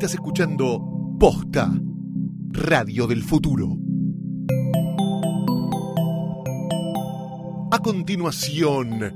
Estás 0.00 0.14
escuchando 0.14 0.80
Posta, 1.20 1.70
Radio 2.52 3.06
del 3.06 3.22
Futuro. 3.22 3.76
A 7.70 7.78
continuación, 7.80 9.14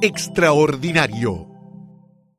Extraordinario. 0.00 1.46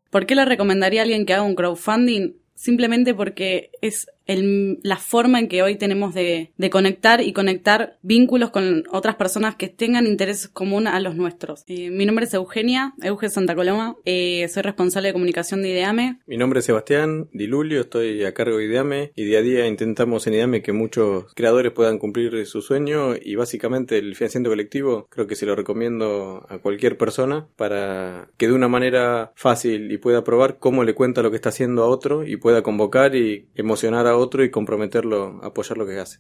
¿Por 0.10 0.26
qué 0.26 0.34
le 0.34 0.46
recomendaría 0.46 1.02
a 1.02 1.04
alguien 1.04 1.28
que 1.28 1.36
haga 1.36 1.44
un 1.44 1.54
crowdfunding? 1.54 2.32
Simplemente 2.56 3.14
porque 3.14 3.70
es 3.84 4.08
el- 4.26 4.80
la 4.84 4.98
forma 4.98 5.40
en 5.40 5.48
que 5.48 5.62
hoy 5.64 5.76
tenemos 5.76 6.14
de, 6.14 6.52
de 6.58 6.70
conectar 6.70 7.22
y 7.22 7.34
conectar 7.34 7.98
vínculos 8.02 8.50
con 8.52 8.84
otras 8.92 9.16
personas 9.16 9.56
que 9.56 9.68
tengan 9.70 10.08
intereses 10.08 10.48
comunes 10.50 10.94
a 10.94 11.00
los 11.00 11.16
nuestros. 11.16 11.64
Eh, 11.68 11.90
mi 11.92 12.06
nombre 12.06 12.26
es 12.26 12.34
Eugenia, 12.34 12.94
Euge 13.04 13.30
Santa 13.30 13.56
Coloma, 13.56 13.96
eh, 14.06 14.48
soy 14.50 14.64
responsable 14.64 15.10
de 15.10 15.14
comunicación 15.14 15.62
de 15.62 15.70
IDEAME. 15.70 16.20
Mi 16.28 16.38
nombre 16.38 16.60
es 16.60 16.66
Sebastián 16.66 17.30
Di 17.34 17.48
Lulio, 17.48 17.82
estoy 17.82 18.24
a 18.24 18.34
cargo 18.34 18.58
de 18.58 18.66
IDEAME 18.66 19.12
y 19.16 19.24
día 19.26 19.40
a 19.40 19.42
día 19.42 19.68
intentamos 19.68 20.26
en 20.28 20.34
IDEAME 20.34 20.62
que 20.62 20.72
muchos 20.74 21.34
creadores 21.36 21.72
puedan 21.72 21.98
cumplir 22.00 22.46
su 22.46 22.62
sueño 22.62 23.16
y 23.16 23.36
básicamente 23.36 23.98
el 23.98 24.16
financiamiento 24.16 24.50
colectivo 24.50 25.08
creo 25.10 25.28
que 25.28 25.36
se 25.36 25.46
lo 25.46 25.56
recomiendo 25.56 26.46
a 26.50 26.58
cualquier 26.60 26.98
persona 26.98 27.48
para 27.56 28.30
que 28.38 28.48
de 28.48 28.54
una 28.54 28.68
manera 28.68 29.32
fácil 29.36 29.92
y 29.92 29.98
pueda 29.98 30.24
probar 30.24 30.58
cómo 30.58 30.84
le 30.84 30.94
cuenta 30.96 31.22
lo 31.22 31.30
que 31.30 31.36
está 31.38 31.50
haciendo 31.50 31.84
a 31.84 31.88
otro 31.88 32.26
y 32.26 32.38
pueda 32.38 32.62
convocar 32.64 33.16
y 33.16 33.48
emocionar 33.56 34.08
a 34.08 34.15
otro 34.18 34.44
y 34.44 34.52
comprometerlo 34.52 35.40
apoyar 35.44 35.78
lo 35.78 35.86
que 35.86 36.00
hace. 36.00 36.20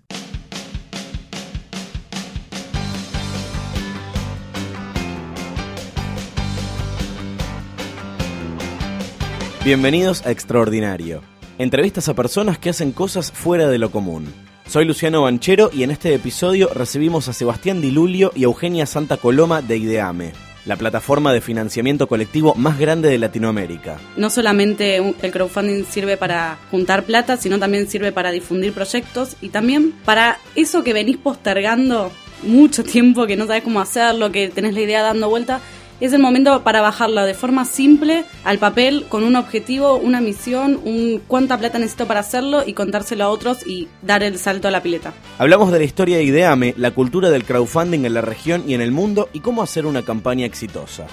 Bienvenidos 9.65 10.23
a 10.27 10.31
Extraordinario. 10.31 11.23
Entrevistas 11.57 12.07
a 12.07 12.13
personas 12.13 12.59
que 12.59 12.69
hacen 12.69 12.91
cosas 12.91 13.31
fuera 13.31 13.67
de 13.67 13.79
lo 13.79 13.89
común. 13.89 14.31
Soy 14.67 14.85
Luciano 14.85 15.23
Banchero 15.23 15.71
y 15.73 15.81
en 15.81 15.89
este 15.89 16.13
episodio 16.13 16.69
recibimos 16.71 17.29
a 17.29 17.33
Sebastián 17.33 17.81
Di 17.81 17.89
Lulio 17.89 18.31
y 18.35 18.43
Eugenia 18.43 18.85
Santa 18.85 19.17
Coloma 19.17 19.63
de 19.63 19.77
Ideame, 19.77 20.33
la 20.65 20.75
plataforma 20.75 21.31
de 21.31 21.41
financiamiento 21.41 22.07
colectivo 22.07 22.55
más 22.55 22.79
grande 22.79 23.09
de 23.09 23.17
Latinoamérica. 23.17 23.97
No 24.17 24.29
solamente 24.29 24.97
el 24.97 25.31
crowdfunding 25.31 25.85
sirve 25.85 26.17
para 26.17 26.57
juntar 26.71 27.03
plata, 27.03 27.37
sino 27.37 27.59
también 27.59 27.87
sirve 27.87 28.11
para 28.11 28.31
difundir 28.31 28.73
proyectos 28.73 29.35
y 29.41 29.49
también 29.49 29.93
para 30.05 30.39
eso 30.55 30.83
que 30.83 30.93
venís 30.93 31.17
postergando 31.17 32.11
mucho 32.43 32.83
tiempo, 32.83 33.27
que 33.27 33.35
no 33.35 33.47
sabes 33.47 33.63
cómo 33.63 33.79
hacerlo, 33.79 34.31
que 34.31 34.49
tenés 34.49 34.73
la 34.73 34.81
idea 34.81 35.01
dando 35.01 35.29
vuelta. 35.29 35.61
Es 36.05 36.13
el 36.13 36.21
momento 36.21 36.61
para 36.61 36.81
bajarla 36.81 37.25
de 37.25 37.33
forma 37.33 37.65
simple 37.65 38.25
al 38.43 38.59
papel 38.59 39.07
con 39.09 39.23
un 39.23 39.35
objetivo, 39.35 39.95
una 39.95 40.21
misión, 40.21 40.79
un 40.85 41.19
cuánta 41.27 41.57
plata 41.57 41.79
necesito 41.79 42.05
para 42.05 42.19
hacerlo 42.19 42.61
y 42.63 42.73
contárselo 42.73 43.23
a 43.23 43.29
otros 43.29 43.65
y 43.65 43.87
dar 44.03 44.21
el 44.21 44.37
salto 44.37 44.67
a 44.67 44.71
la 44.71 44.83
pileta. 44.83 45.15
Hablamos 45.39 45.71
de 45.71 45.79
la 45.79 45.83
historia 45.83 46.17
de 46.17 46.23
Ideame, 46.23 46.75
la 46.77 46.91
cultura 46.91 47.31
del 47.31 47.43
crowdfunding 47.43 48.05
en 48.05 48.13
la 48.13 48.21
región 48.21 48.63
y 48.67 48.75
en 48.75 48.81
el 48.81 48.91
mundo 48.91 49.29
y 49.33 49.39
cómo 49.39 49.63
hacer 49.63 49.87
una 49.87 50.03
campaña 50.03 50.45
exitosa. 50.45 51.07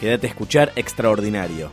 Quédate 0.00 0.26
a 0.26 0.30
escuchar 0.30 0.72
Extraordinario. 0.74 1.70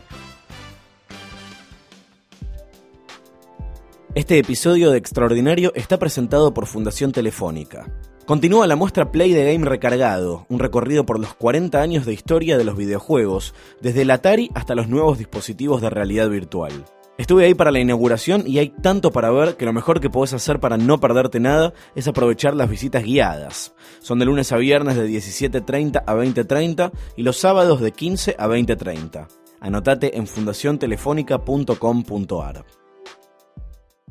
Este 4.14 4.38
episodio 4.38 4.92
de 4.92 4.98
Extraordinario 4.98 5.72
está 5.74 5.98
presentado 5.98 6.54
por 6.54 6.66
Fundación 6.66 7.10
Telefónica. 7.10 7.88
Continúa 8.26 8.66
la 8.66 8.74
muestra 8.74 9.12
Play 9.12 9.32
de 9.32 9.52
Game 9.52 9.64
Recargado, 9.64 10.46
un 10.48 10.58
recorrido 10.58 11.06
por 11.06 11.20
los 11.20 11.32
40 11.34 11.80
años 11.80 12.04
de 12.04 12.12
historia 12.12 12.58
de 12.58 12.64
los 12.64 12.76
videojuegos, 12.76 13.54
desde 13.80 14.02
el 14.02 14.10
Atari 14.10 14.50
hasta 14.52 14.74
los 14.74 14.88
nuevos 14.88 15.16
dispositivos 15.16 15.80
de 15.80 15.90
realidad 15.90 16.28
virtual. 16.28 16.72
Estuve 17.18 17.44
ahí 17.44 17.54
para 17.54 17.70
la 17.70 17.78
inauguración 17.78 18.42
y 18.44 18.58
hay 18.58 18.70
tanto 18.70 19.12
para 19.12 19.30
ver 19.30 19.56
que 19.56 19.64
lo 19.64 19.72
mejor 19.72 20.00
que 20.00 20.10
podés 20.10 20.32
hacer 20.32 20.58
para 20.58 20.76
no 20.76 20.98
perderte 20.98 21.38
nada 21.38 21.72
es 21.94 22.08
aprovechar 22.08 22.56
las 22.56 22.68
visitas 22.68 23.04
guiadas. 23.04 23.74
Son 24.00 24.18
de 24.18 24.24
lunes 24.24 24.50
a 24.50 24.56
viernes 24.56 24.96
de 24.96 25.08
17.30 25.08 26.02
a 26.04 26.14
20.30 26.14 26.90
y 27.16 27.22
los 27.22 27.36
sábados 27.36 27.80
de 27.80 27.92
15 27.92 28.34
a 28.40 28.48
20.30. 28.48 29.28
Anotate 29.60 30.18
en 30.18 30.26
fundaciontelefónica.com.ar. 30.26 32.64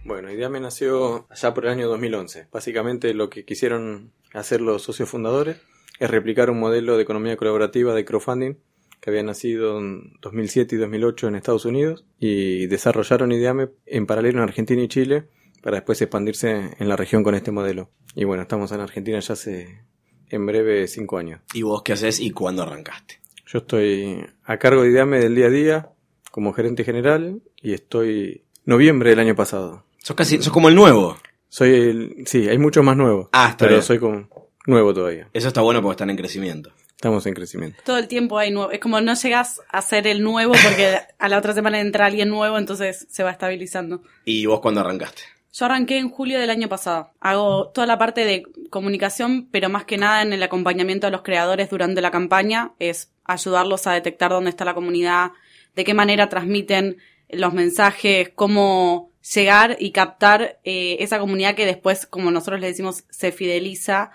Bueno, 0.06 0.32
IDEAME 0.32 0.60
nació 0.60 1.26
allá 1.32 1.56
por 1.56 1.66
el 1.66 1.72
año 1.72 1.88
2011. 1.88 2.48
Básicamente 2.52 3.12
lo 3.16 3.32
que 3.32 3.44
quisieron 3.44 4.12
hacer 4.34 4.62
los 4.62 4.84
socios 4.84 5.10
fundadores 5.10 5.58
es 6.00 6.12
replicar 6.12 6.52
un 6.52 6.60
modelo 6.60 6.96
de 6.96 7.02
economía 7.02 7.36
colaborativa 7.38 7.96
de 7.96 8.06
crowdfunding 8.06 8.54
que 9.02 9.10
había 9.10 9.24
nacido 9.24 9.80
en 9.80 10.14
2007 10.22 10.76
y 10.76 10.78
2008 10.78 11.28
en 11.28 11.36
Estados 11.36 11.66
Unidos 11.66 12.06
y 12.20 12.68
desarrollaron 12.68 13.32
IDEAME 13.32 13.70
en 13.88 14.06
paralelo 14.06 14.38
en 14.38 14.44
Argentina 14.44 14.84
y 14.84 14.88
Chile 14.88 15.24
para 15.64 15.78
después 15.78 16.00
expandirse 16.04 16.76
en 16.78 16.88
la 16.88 16.96
región 16.96 17.24
con 17.24 17.34
este 17.34 17.50
modelo. 17.50 17.90
Y 18.14 18.26
bueno, 18.26 18.44
estamos 18.44 18.72
en 18.74 18.82
Argentina 18.82 19.20
ya 19.20 19.34
hace 19.34 19.82
en 20.30 20.46
breve 20.46 20.88
cinco 20.88 21.18
años. 21.18 21.42
¿Y 21.56 21.64
vos 21.64 21.82
qué 21.82 21.94
haces 21.94 22.20
y 22.20 22.30
cuándo 22.30 22.62
arrancaste? 22.62 23.20
Yo 23.48 23.58
estoy 23.58 24.24
a 24.44 24.58
cargo 24.60 24.84
de 24.84 24.90
IDEAME 24.90 25.20
del 25.20 25.34
día 25.34 25.48
a 25.48 25.50
día 25.50 25.90
como 26.30 26.54
gerente 26.54 26.84
general 26.84 27.42
y 27.60 27.74
estoy 27.74 28.44
noviembre 28.66 29.10
del 29.10 29.20
año 29.20 29.36
pasado. 29.36 29.84
Sos 30.06 30.16
casi, 30.16 30.40
sos 30.40 30.54
como 30.54 30.70
el 30.70 30.76
nuevo. 30.76 31.18
Soy 31.50 31.74
el, 31.74 32.28
sí, 32.28 32.48
hay 32.48 32.60
muchos 32.60 32.84
más 32.84 32.96
nuevos. 32.96 33.28
Ah, 33.32 33.48
está 33.50 33.66
pero 33.66 33.72
bien. 33.72 33.82
soy 33.82 33.98
como 33.98 34.28
nuevo 34.68 34.94
todavía. 34.94 35.28
Eso 35.34 35.48
está 35.48 35.62
bueno 35.62 35.82
porque 35.82 35.94
están 35.94 36.12
en 36.12 36.16
crecimiento. 36.16 36.72
Estamos 36.92 37.26
en 37.26 37.34
crecimiento. 37.34 37.82
Todo 37.84 37.98
el 37.98 38.08
tiempo 38.08 38.38
hay 38.38 38.52
nuevo. 38.52 38.70
Es 38.70 38.80
como 38.80 39.02
no 39.02 39.16
llegas 39.16 39.62
a 39.68 39.82
ser 39.82 40.06
el 40.06 40.22
nuevo 40.22 40.52
porque 40.52 41.00
a 41.18 41.28
la 41.28 41.40
otra 41.40 41.54
semana 41.54 41.80
entra 41.80 42.06
alguien 42.06 42.30
nuevo, 42.30 42.60
entonces 42.60 43.08
se 43.10 43.24
va 43.24 43.32
estabilizando. 43.32 44.04
¿Y 44.26 44.46
vos 44.46 44.60
cuándo 44.60 44.82
arrancaste? 44.82 45.24
Yo 45.52 45.66
arranqué 45.66 45.98
en 45.98 46.12
julio 46.12 46.40
del 46.40 46.52
año 46.52 46.70
pasado. 46.70 47.10
Hago 47.20 47.70
toda 47.70 47.88
la 47.88 47.98
parte 47.98 48.26
de 48.26 48.44
comunicación, 48.70 49.48
pero 49.50 49.70
más 49.70 49.86
que 49.86 49.98
nada 49.98 50.22
en 50.22 50.34
el 50.34 50.44
acompañamiento 50.44 51.08
a 51.08 51.10
los 51.10 51.24
creadores 51.24 51.72
durante 51.72 52.02
la 52.02 52.12
campaña, 52.12 52.74
es 52.78 53.12
ayudarlos 53.24 53.88
a 53.88 53.94
detectar 53.94 54.30
dónde 54.30 54.52
está 54.52 54.66
la 54.66 54.76
comunidad, 54.76 55.32
de 55.76 55.84
qué 55.84 55.96
manera 55.96 56.30
transmiten 56.30 56.98
los 57.28 57.54
mensajes, 57.54 58.30
cómo 58.36 59.15
llegar 59.34 59.78
y 59.80 59.91
captar 59.91 60.59
eh, 60.63 60.97
esa 61.00 61.19
comunidad 61.19 61.56
que 61.56 61.66
después, 61.66 62.06
como 62.06 62.31
nosotros 62.31 62.59
le 62.59 62.68
decimos, 62.68 63.03
se 63.09 63.31
fideliza 63.31 64.12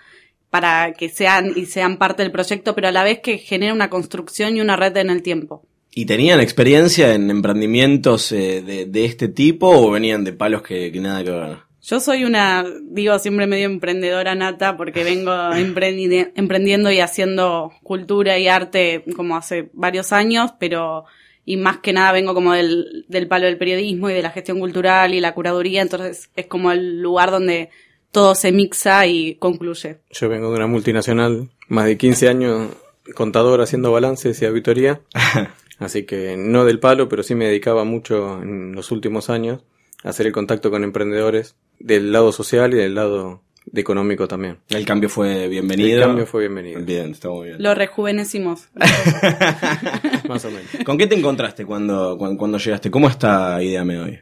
para 0.49 0.93
que 0.93 1.09
sean 1.09 1.53
y 1.55 1.65
sean 1.65 1.97
parte 1.97 2.23
del 2.23 2.31
proyecto, 2.31 2.75
pero 2.75 2.89
a 2.89 2.91
la 2.91 3.03
vez 3.03 3.19
que 3.19 3.37
genera 3.37 3.73
una 3.73 3.89
construcción 3.89 4.55
y 4.57 4.61
una 4.61 4.75
red 4.75 4.95
en 4.97 5.09
el 5.09 5.21
tiempo. 5.23 5.63
¿Y 5.93 6.05
tenían 6.05 6.39
experiencia 6.39 7.13
en 7.13 7.29
emprendimientos 7.29 8.31
eh, 8.31 8.61
de, 8.61 8.85
de 8.85 9.05
este 9.05 9.27
tipo 9.27 9.67
o 9.69 9.91
venían 9.91 10.23
de 10.23 10.33
palos 10.33 10.61
que, 10.61 10.91
que 10.91 10.99
nada 10.99 11.23
que 11.23 11.31
ver? 11.31 11.57
Yo 11.83 11.99
soy 11.99 12.23
una, 12.25 12.63
digo, 12.83 13.17
siempre 13.19 13.47
medio 13.47 13.65
emprendedora 13.65 14.35
nata 14.35 14.77
porque 14.77 15.03
vengo 15.03 15.31
emprendi- 15.53 16.31
emprendiendo 16.35 16.91
y 16.91 16.99
haciendo 16.99 17.71
cultura 17.83 18.37
y 18.37 18.47
arte 18.47 19.03
como 19.15 19.35
hace 19.35 19.69
varios 19.73 20.13
años, 20.13 20.51
pero 20.59 21.05
y 21.45 21.57
más 21.57 21.77
que 21.77 21.93
nada 21.93 22.11
vengo 22.11 22.33
como 22.33 22.53
del, 22.53 23.05
del 23.07 23.27
palo 23.27 23.45
del 23.45 23.57
periodismo 23.57 24.09
y 24.09 24.13
de 24.13 24.21
la 24.21 24.31
gestión 24.31 24.59
cultural 24.59 25.13
y 25.13 25.19
la 25.19 25.33
curaduría, 25.33 25.81
entonces 25.81 26.29
es 26.35 26.45
como 26.45 26.71
el 26.71 27.01
lugar 27.01 27.31
donde 27.31 27.69
todo 28.11 28.35
se 28.35 28.51
mixa 28.51 29.07
y 29.07 29.35
concluye. 29.35 29.99
Yo 30.11 30.29
vengo 30.29 30.49
de 30.49 30.57
una 30.57 30.67
multinacional, 30.67 31.49
más 31.67 31.85
de 31.85 31.97
15 31.97 32.29
años 32.29 32.69
contador 33.15 33.61
haciendo 33.61 33.91
balances 33.91 34.41
y 34.41 34.45
auditoría. 34.45 35.01
Así 35.79 36.03
que 36.03 36.37
no 36.37 36.63
del 36.63 36.79
palo, 36.79 37.09
pero 37.09 37.23
sí 37.23 37.33
me 37.33 37.45
dedicaba 37.45 37.83
mucho 37.83 38.41
en 38.41 38.73
los 38.73 38.91
últimos 38.91 39.29
años 39.29 39.63
a 40.03 40.09
hacer 40.09 40.27
el 40.27 40.33
contacto 40.33 40.69
con 40.69 40.83
emprendedores 40.83 41.55
del 41.79 42.11
lado 42.11 42.31
social 42.31 42.73
y 42.73 42.77
del 42.77 42.93
lado 42.93 43.41
de 43.71 43.81
económico 43.81 44.27
también. 44.27 44.57
El 44.69 44.85
cambio 44.85 45.09
fue 45.09 45.47
bienvenido. 45.47 45.99
El 45.99 46.03
cambio 46.07 46.25
fue 46.25 46.41
bienvenido. 46.41 46.81
Bien, 46.81 47.11
está 47.11 47.29
muy 47.29 47.47
bien. 47.47 47.63
Lo 47.63 47.73
rejuvenecimos. 47.73 48.67
Más 50.27 50.45
o 50.45 50.51
menos. 50.51 50.67
¿Con 50.85 50.97
qué 50.97 51.07
te 51.07 51.15
encontraste 51.15 51.65
cuando, 51.65 52.17
cuando, 52.17 52.37
cuando 52.37 52.57
llegaste? 52.57 52.91
¿Cómo 52.91 53.07
está 53.07 53.61
Ideame 53.63 53.99
hoy? 53.99 54.19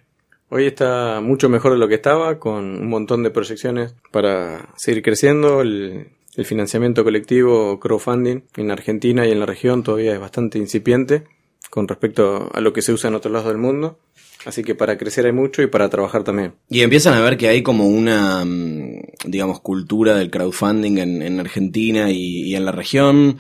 Hoy 0.50 0.66
está 0.66 1.22
mucho 1.22 1.48
mejor 1.50 1.74
de 1.74 1.78
lo 1.78 1.88
que 1.88 1.96
estaba, 1.96 2.40
con 2.40 2.64
un 2.64 2.90
montón 2.90 3.22
de 3.24 3.30
proyecciones 3.30 3.96
para 4.12 4.70
seguir 4.78 5.04
creciendo. 5.04 5.62
El, 5.62 6.08
el 6.36 6.46
financiamiento 6.46 7.04
colectivo, 7.04 7.80
crowdfunding, 7.80 8.42
en 8.56 8.72
Argentina 8.72 9.28
y 9.28 9.32
en 9.32 9.40
la 9.40 9.46
región 9.46 9.84
todavía 9.84 10.14
es 10.14 10.20
bastante 10.20 10.58
incipiente 10.58 11.24
con 11.70 11.88
respecto 11.88 12.50
a 12.54 12.62
lo 12.62 12.74
que 12.74 12.82
se 12.82 12.94
usa 12.94 13.10
en 13.10 13.16
otros 13.16 13.32
lados 13.32 13.50
del 13.50 13.58
mundo. 13.58 14.00
Así 14.46 14.64
que 14.64 14.74
para 14.74 14.98
crecer 14.98 15.26
hay 15.26 15.34
mucho 15.34 15.62
y 15.62 15.68
para 15.68 15.90
trabajar 15.90 16.24
también. 16.24 16.54
Y 16.70 16.82
empiezan 16.82 17.14
a 17.14 17.20
ver 17.20 17.36
que 17.36 17.50
hay 17.50 17.62
como 17.62 17.88
una, 17.88 18.46
mm, 18.46 19.02
digamos, 19.26 19.60
cultura 19.60 20.16
del 20.16 20.32
crowdfunding 20.32 20.98
en, 20.98 21.22
en 21.22 21.40
Argentina 21.42 22.10
y, 22.10 22.56
en 22.56 22.64
la 22.64 22.72
región. 22.72 23.38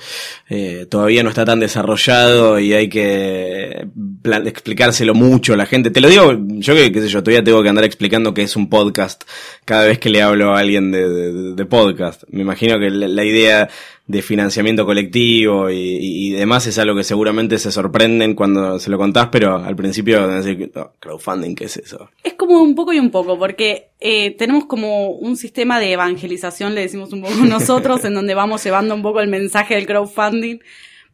Eh, 0.49 0.87
todavía 0.89 1.23
no 1.23 1.29
está 1.29 1.45
tan 1.45 1.61
desarrollado 1.61 2.59
y 2.59 2.73
hay 2.73 2.89
que 2.89 3.87
explicárselo 4.45 5.13
mucho 5.13 5.53
a 5.53 5.57
la 5.57 5.65
gente. 5.65 5.89
Te 5.89 6.01
lo 6.01 6.09
digo, 6.09 6.33
yo 6.47 6.75
que 6.75 7.01
sé 7.01 7.07
yo, 7.07 7.23
todavía 7.23 7.43
tengo 7.45 7.63
que 7.63 7.69
andar 7.69 7.85
explicando 7.85 8.33
que 8.33 8.43
es 8.43 8.57
un 8.57 8.69
podcast 8.69 9.23
cada 9.63 9.85
vez 9.85 9.99
que 9.99 10.09
le 10.09 10.21
hablo 10.21 10.53
a 10.53 10.59
alguien 10.59 10.91
de, 10.91 11.65
podcast. 11.65 12.23
Me 12.29 12.41
imagino 12.41 12.77
que 12.79 12.89
la, 12.89 13.23
idea 13.23 13.69
de 14.07 14.21
financiamiento 14.21 14.85
colectivo 14.85 15.69
y, 15.69 15.75
y- 15.77 16.31
demás 16.31 16.65
es 16.67 16.79
algo 16.79 16.95
que 16.95 17.03
seguramente 17.03 17.59
se 17.59 17.71
sorprenden 17.71 18.33
cuando 18.33 18.79
se 18.79 18.89
lo 18.89 18.97
contás, 18.97 19.29
pero 19.31 19.57
al 19.57 19.75
principio 19.75 20.27
a 20.89 20.91
decir, 20.91 20.95
"No, 20.95 20.99
crowdfunding, 20.99 21.55
¿qué 21.55 21.65
es 21.65 21.77
eso? 21.77 22.09
Es 22.23 22.33
como 22.33 22.61
un 22.61 22.75
poco 22.75 22.93
y 22.93 22.99
un 22.99 23.11
poco, 23.11 23.37
porque 23.37 23.91
eh, 23.99 24.35
tenemos 24.37 24.65
como 24.65 25.09
un 25.11 25.37
sistema 25.37 25.79
de 25.79 25.91
evangelización, 25.93 26.75
le 26.75 26.81
decimos 26.81 27.11
un 27.13 27.21
poco 27.21 27.33
nosotros, 27.45 28.03
en 28.05 28.13
donde 28.13 28.33
vamos 28.35 28.63
llevando 28.63 28.93
un 28.95 29.01
poco 29.01 29.19
el 29.21 29.27
mensaje 29.29 29.75
del 29.75 29.85
crowdfunding. 29.87 30.59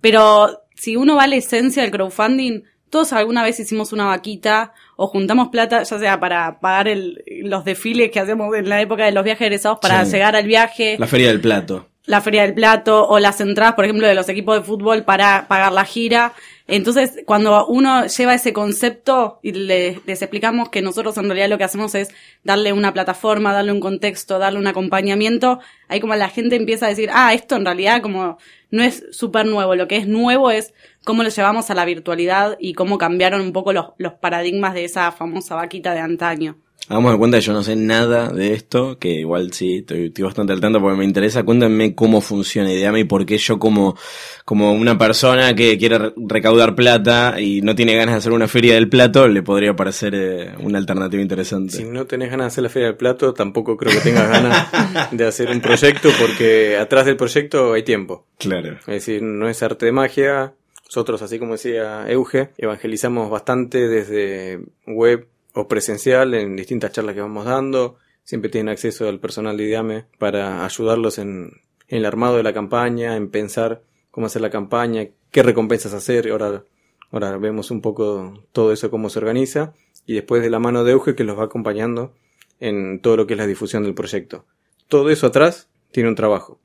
Pero 0.01 0.62
si 0.75 0.95
uno 0.95 1.16
va 1.16 1.24
a 1.24 1.27
la 1.27 1.36
esencia 1.38 1.81
del 1.81 1.92
crowdfunding, 1.92 2.62
todos 2.89 3.12
alguna 3.13 3.44
vez 3.44 3.60
hicimos 3.60 3.92
una 3.94 4.06
vaquita 4.06 4.74
o 4.95 5.07
juntamos 5.07 5.50
plata, 5.50 5.83
ya 5.83 6.00
sea 6.00 6.19
para 6.19 6.60
pagar 6.60 6.88
el- 6.88 7.24
los 7.44 7.66
desfiles 7.66 8.12
que 8.12 8.19
hacíamos 8.19 8.56
en 8.56 8.69
la 8.69 8.81
época 8.81 9.06
de 9.06 9.12
los 9.12 9.24
viajes 9.24 9.42
egresados 9.48 9.80
para 9.81 10.06
Sí. 10.06 10.12
llegar 10.13 10.36
al 10.36 10.45
viaje 10.45 10.95
La 11.00 11.07
feria 11.07 11.27
del 11.27 11.42
plato. 11.42 11.89
La 12.06 12.22
feria 12.22 12.44
del 12.44 12.54
plato 12.54 13.07
o 13.07 13.19
las 13.19 13.42
entradas, 13.42 13.74
por 13.75 13.86
ejemplo, 13.86 14.07
de 14.07 14.13
los 14.16 14.30
equipos 14.30 14.57
de 14.57 14.63
fútbol 14.63 15.04
para 15.04 15.48
pagar 15.48 15.72
la 15.72 15.86
gira. 15.86 16.34
Entonces, 16.68 17.24
cuando 17.25 17.66
uno 17.68 18.06
lleva 18.07 18.34
ese 18.34 18.54
concepto 18.54 19.40
y 19.44 19.52
le- 19.54 20.02
les 20.06 20.22
explicamos 20.22 20.69
que 20.69 20.81
nosotros 20.81 21.18
en 21.18 21.25
realidad 21.25 21.50
lo 21.50 21.57
que 21.57 21.63
hacemos 21.63 21.94
es 21.96 22.10
darle 22.44 22.74
una 22.74 22.94
plataforma, 22.94 23.54
darle 23.54 23.72
un 23.72 23.80
contexto, 23.80 24.40
darle 24.40 24.60
un 24.60 24.68
acompañamiento, 24.68 25.60
ahí 25.88 26.00
como 26.00 26.16
la 26.16 26.30
gente 26.30 26.56
empieza 26.56 26.86
a 26.88 26.90
decir, 26.90 27.10
ah, 27.13 27.34
esto 27.34 27.56
en 27.56 27.66
realidad 27.66 28.02
como 28.02 28.38
no 28.72 28.84
es 28.84 29.06
súper 29.12 29.46
nuevo, 29.46 29.75
lo 29.75 29.88
que 29.88 29.98
es 29.98 30.08
nuevo 30.08 30.51
es 30.51 30.74
cómo 31.04 31.24
lo 31.24 31.30
llevamos 31.30 31.69
a 31.69 31.75
la 31.75 31.86
virtualidad 31.86 32.58
y 32.60 32.74
cómo 32.74 32.98
cambiaron 32.98 33.42
un 33.42 33.54
poco 33.54 33.74
los, 33.74 33.88
los 33.98 34.13
paradigmas 34.13 34.74
de 34.74 34.86
esa 34.86 35.12
famosa 35.12 35.56
vaquita 35.56 35.94
de 35.94 36.00
antaño. 36.00 36.58
Hagamos 36.88 37.14
de 37.14 37.18
cuenta 37.18 37.38
que 37.40 37.46
yo 37.46 37.52
no 37.54 37.64
sé 37.64 37.76
nada 37.76 38.30
de 38.30 38.54
esto, 38.54 39.00
que 39.00 39.10
igual 39.10 39.52
sí, 39.54 39.78
estoy, 39.78 40.06
estoy 40.08 40.24
bastante 40.24 40.54
al 40.54 40.62
tanto 40.62 40.80
porque 40.80 40.98
me 40.98 41.04
interesa. 41.06 41.42
Cuéntenme 41.44 41.96
cómo 41.96 42.22
funciona, 42.22 42.72
ideame 42.72 43.06
por 43.06 43.26
qué 43.26 43.40
yo 43.40 43.58
como, 43.58 43.98
como 44.46 44.72
una 44.72 44.96
persona 44.96 45.56
que 45.56 45.80
quiere 45.80 45.98
re- 45.98 46.14
recaudar 46.16 46.76
plata 46.76 47.42
y 47.42 47.62
no 47.62 47.74
tiene 47.74 47.96
ganas 47.96 48.14
de 48.14 48.18
hacer 48.20 48.34
una 48.34 48.48
feria 48.48 48.76
del 48.76 48.88
plato, 48.88 49.28
le 49.28 49.42
podría 49.42 49.76
parecer 49.76 50.14
eh, 50.16 50.52
una 50.62 50.78
alternativa 50.78 51.22
interesante. 51.22 51.76
Si 51.78 51.84
no 51.86 52.06
tenés 52.06 52.30
ganas 52.30 52.46
de 52.46 52.48
hacer 52.50 52.64
la 52.64 52.70
Feria 52.70 52.88
del 52.90 52.98
Plato, 52.98 53.34
tampoco 53.34 53.76
creo 53.78 53.92
que 53.92 54.00
tengas 54.02 54.30
ganas 54.30 54.68
de 55.12 55.26
hacer 55.26 55.50
un 55.50 55.62
proyecto 55.62 56.10
porque 56.20 56.78
atrás 56.78 57.08
del 57.08 57.18
proyecto 57.18 57.74
hay 57.74 57.82
tiempo. 57.82 58.28
Claro. 58.38 58.74
Es 58.82 58.86
decir, 58.86 59.24
no 59.24 59.50
es 59.50 59.64
arte 59.64 59.88
de 59.88 59.92
magia. 59.92 60.54
Nosotros, 60.86 61.24
así 61.24 61.40
como 61.40 61.54
decía 61.54 62.06
Euge, 62.08 62.50
evangelizamos 62.60 63.32
bastante 63.32 63.88
desde 63.88 64.60
web 64.86 65.28
o 65.56 65.68
presencial 65.68 66.34
en 66.36 66.56
distintas 66.56 66.92
charlas 66.92 67.16
que 67.16 67.22
vamos 67.22 67.46
dando. 67.46 67.98
Siempre 68.24 68.50
tienen 68.50 68.69
acceso 68.69 69.07
al 69.07 69.19
personal 69.19 69.56
de 69.57 69.63
IDEAME 69.63 70.06
para 70.19 70.66
ayudarlos 70.66 71.18
en, 71.19 71.52
en 71.88 71.98
el 72.00 72.06
armado 72.06 72.38
de 72.38 72.44
la 72.44 72.54
campaña, 72.54 73.16
en 73.16 73.30
pensar 73.30 73.81
cómo 74.12 74.28
hacer 74.28 74.42
la 74.42 74.50
campaña, 74.50 75.07
qué 75.31 75.44
recompensas 75.44 75.94
hacer. 75.94 76.30
Ahora, 76.31 76.63
ahora 77.12 77.38
vemos 77.38 77.72
un 77.72 77.81
poco 77.81 78.44
todo 78.52 78.72
eso, 78.74 78.90
cómo 78.92 79.10
se 79.10 79.19
organiza. 79.19 79.74
Y 80.06 80.13
después 80.16 80.42
de 80.44 80.50
la 80.50 80.60
mano 80.60 80.84
de 80.84 80.92
Euge 80.92 81.16
que 81.16 81.24
los 81.24 81.38
va 81.40 81.46
acompañando 81.46 82.13
en 82.60 83.00
todo 83.01 83.18
lo 83.18 83.28
que 83.28 83.34
es 83.34 83.38
la 83.40 83.48
difusión 83.48 83.84
del 83.84 83.94
proyecto. 83.94 84.46
Todo 84.88 85.10
eso 85.10 85.28
atrás 85.28 85.69
tiene 85.92 86.10
un 86.10 86.16
trabajo 86.16 86.60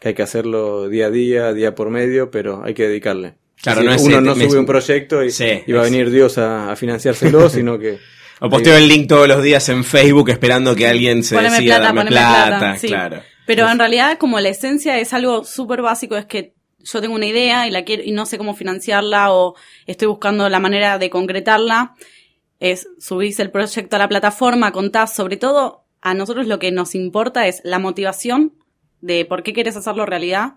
que 0.00 0.08
hay 0.08 0.14
que 0.14 0.22
hacerlo 0.22 0.88
día 0.88 1.06
a 1.06 1.10
día, 1.10 1.52
día 1.52 1.74
por 1.74 1.90
medio, 1.90 2.30
pero 2.30 2.62
hay 2.64 2.74
que 2.74 2.86
dedicarle. 2.88 3.36
Claro, 3.62 3.80
Es 3.80 3.86
no 3.86 3.92
es 3.94 4.02
uno 4.02 4.14
este- 4.16 4.24
no 4.26 4.34
me- 4.36 4.48
sube 4.50 4.58
un 4.58 4.66
proyecto 4.66 5.22
y, 5.24 5.30
Sí, 5.30 5.62
y 5.66 5.72
va 5.72 5.80
a 5.80 5.84
venir 5.84 6.10
Dios 6.10 6.36
a, 6.38 6.70
a 6.72 6.76
financiárselo, 6.76 7.48
sino 7.50 7.78
que 7.78 7.98
O 8.40 8.50
posteo 8.50 8.76
el 8.76 8.88
link 8.88 9.08
todos 9.08 9.28
los 9.28 9.42
días 9.42 9.68
en 9.68 9.84
Facebook 9.84 10.30
esperando 10.30 10.74
que 10.74 10.88
alguien 10.88 11.22
se 11.22 11.36
Poneme 11.36 11.56
decida 11.56 11.76
plata, 11.76 11.94
darme 11.94 12.10
plata. 12.10 12.46
plata, 12.46 12.76
sí. 12.76 12.88
Claro. 12.88 13.22
Pero 13.46 13.68
en 13.68 13.78
realidad, 13.78 14.18
como 14.18 14.40
la 14.40 14.48
esencia 14.48 14.98
es 14.98 15.12
algo 15.12 15.44
súper 15.44 15.82
básico, 15.82 16.16
es 16.16 16.26
que 16.26 16.54
yo 16.80 17.00
tengo 17.00 17.14
una 17.14 17.26
idea 17.26 17.66
y 17.66 17.70
la 17.70 17.84
quiero, 17.84 18.02
y 18.02 18.12
no 18.12 18.26
sé 18.26 18.38
cómo 18.38 18.54
financiarla 18.54 19.32
o 19.32 19.54
estoy 19.86 20.08
buscando 20.08 20.48
la 20.48 20.60
manera 20.60 20.98
de 20.98 21.10
concretarla. 21.10 21.94
Es 22.60 22.88
subirse 22.98 23.42
el 23.42 23.50
proyecto 23.50 23.96
a 23.96 23.98
la 23.98 24.08
plataforma, 24.08 24.72
contás, 24.72 25.14
sobre 25.14 25.36
todo, 25.36 25.84
a 26.00 26.14
nosotros 26.14 26.46
lo 26.46 26.58
que 26.58 26.72
nos 26.72 26.94
importa 26.94 27.46
es 27.46 27.60
la 27.64 27.78
motivación 27.78 28.54
de 29.00 29.24
por 29.24 29.42
qué 29.42 29.52
quieres 29.52 29.76
hacerlo 29.76 30.06
realidad, 30.06 30.54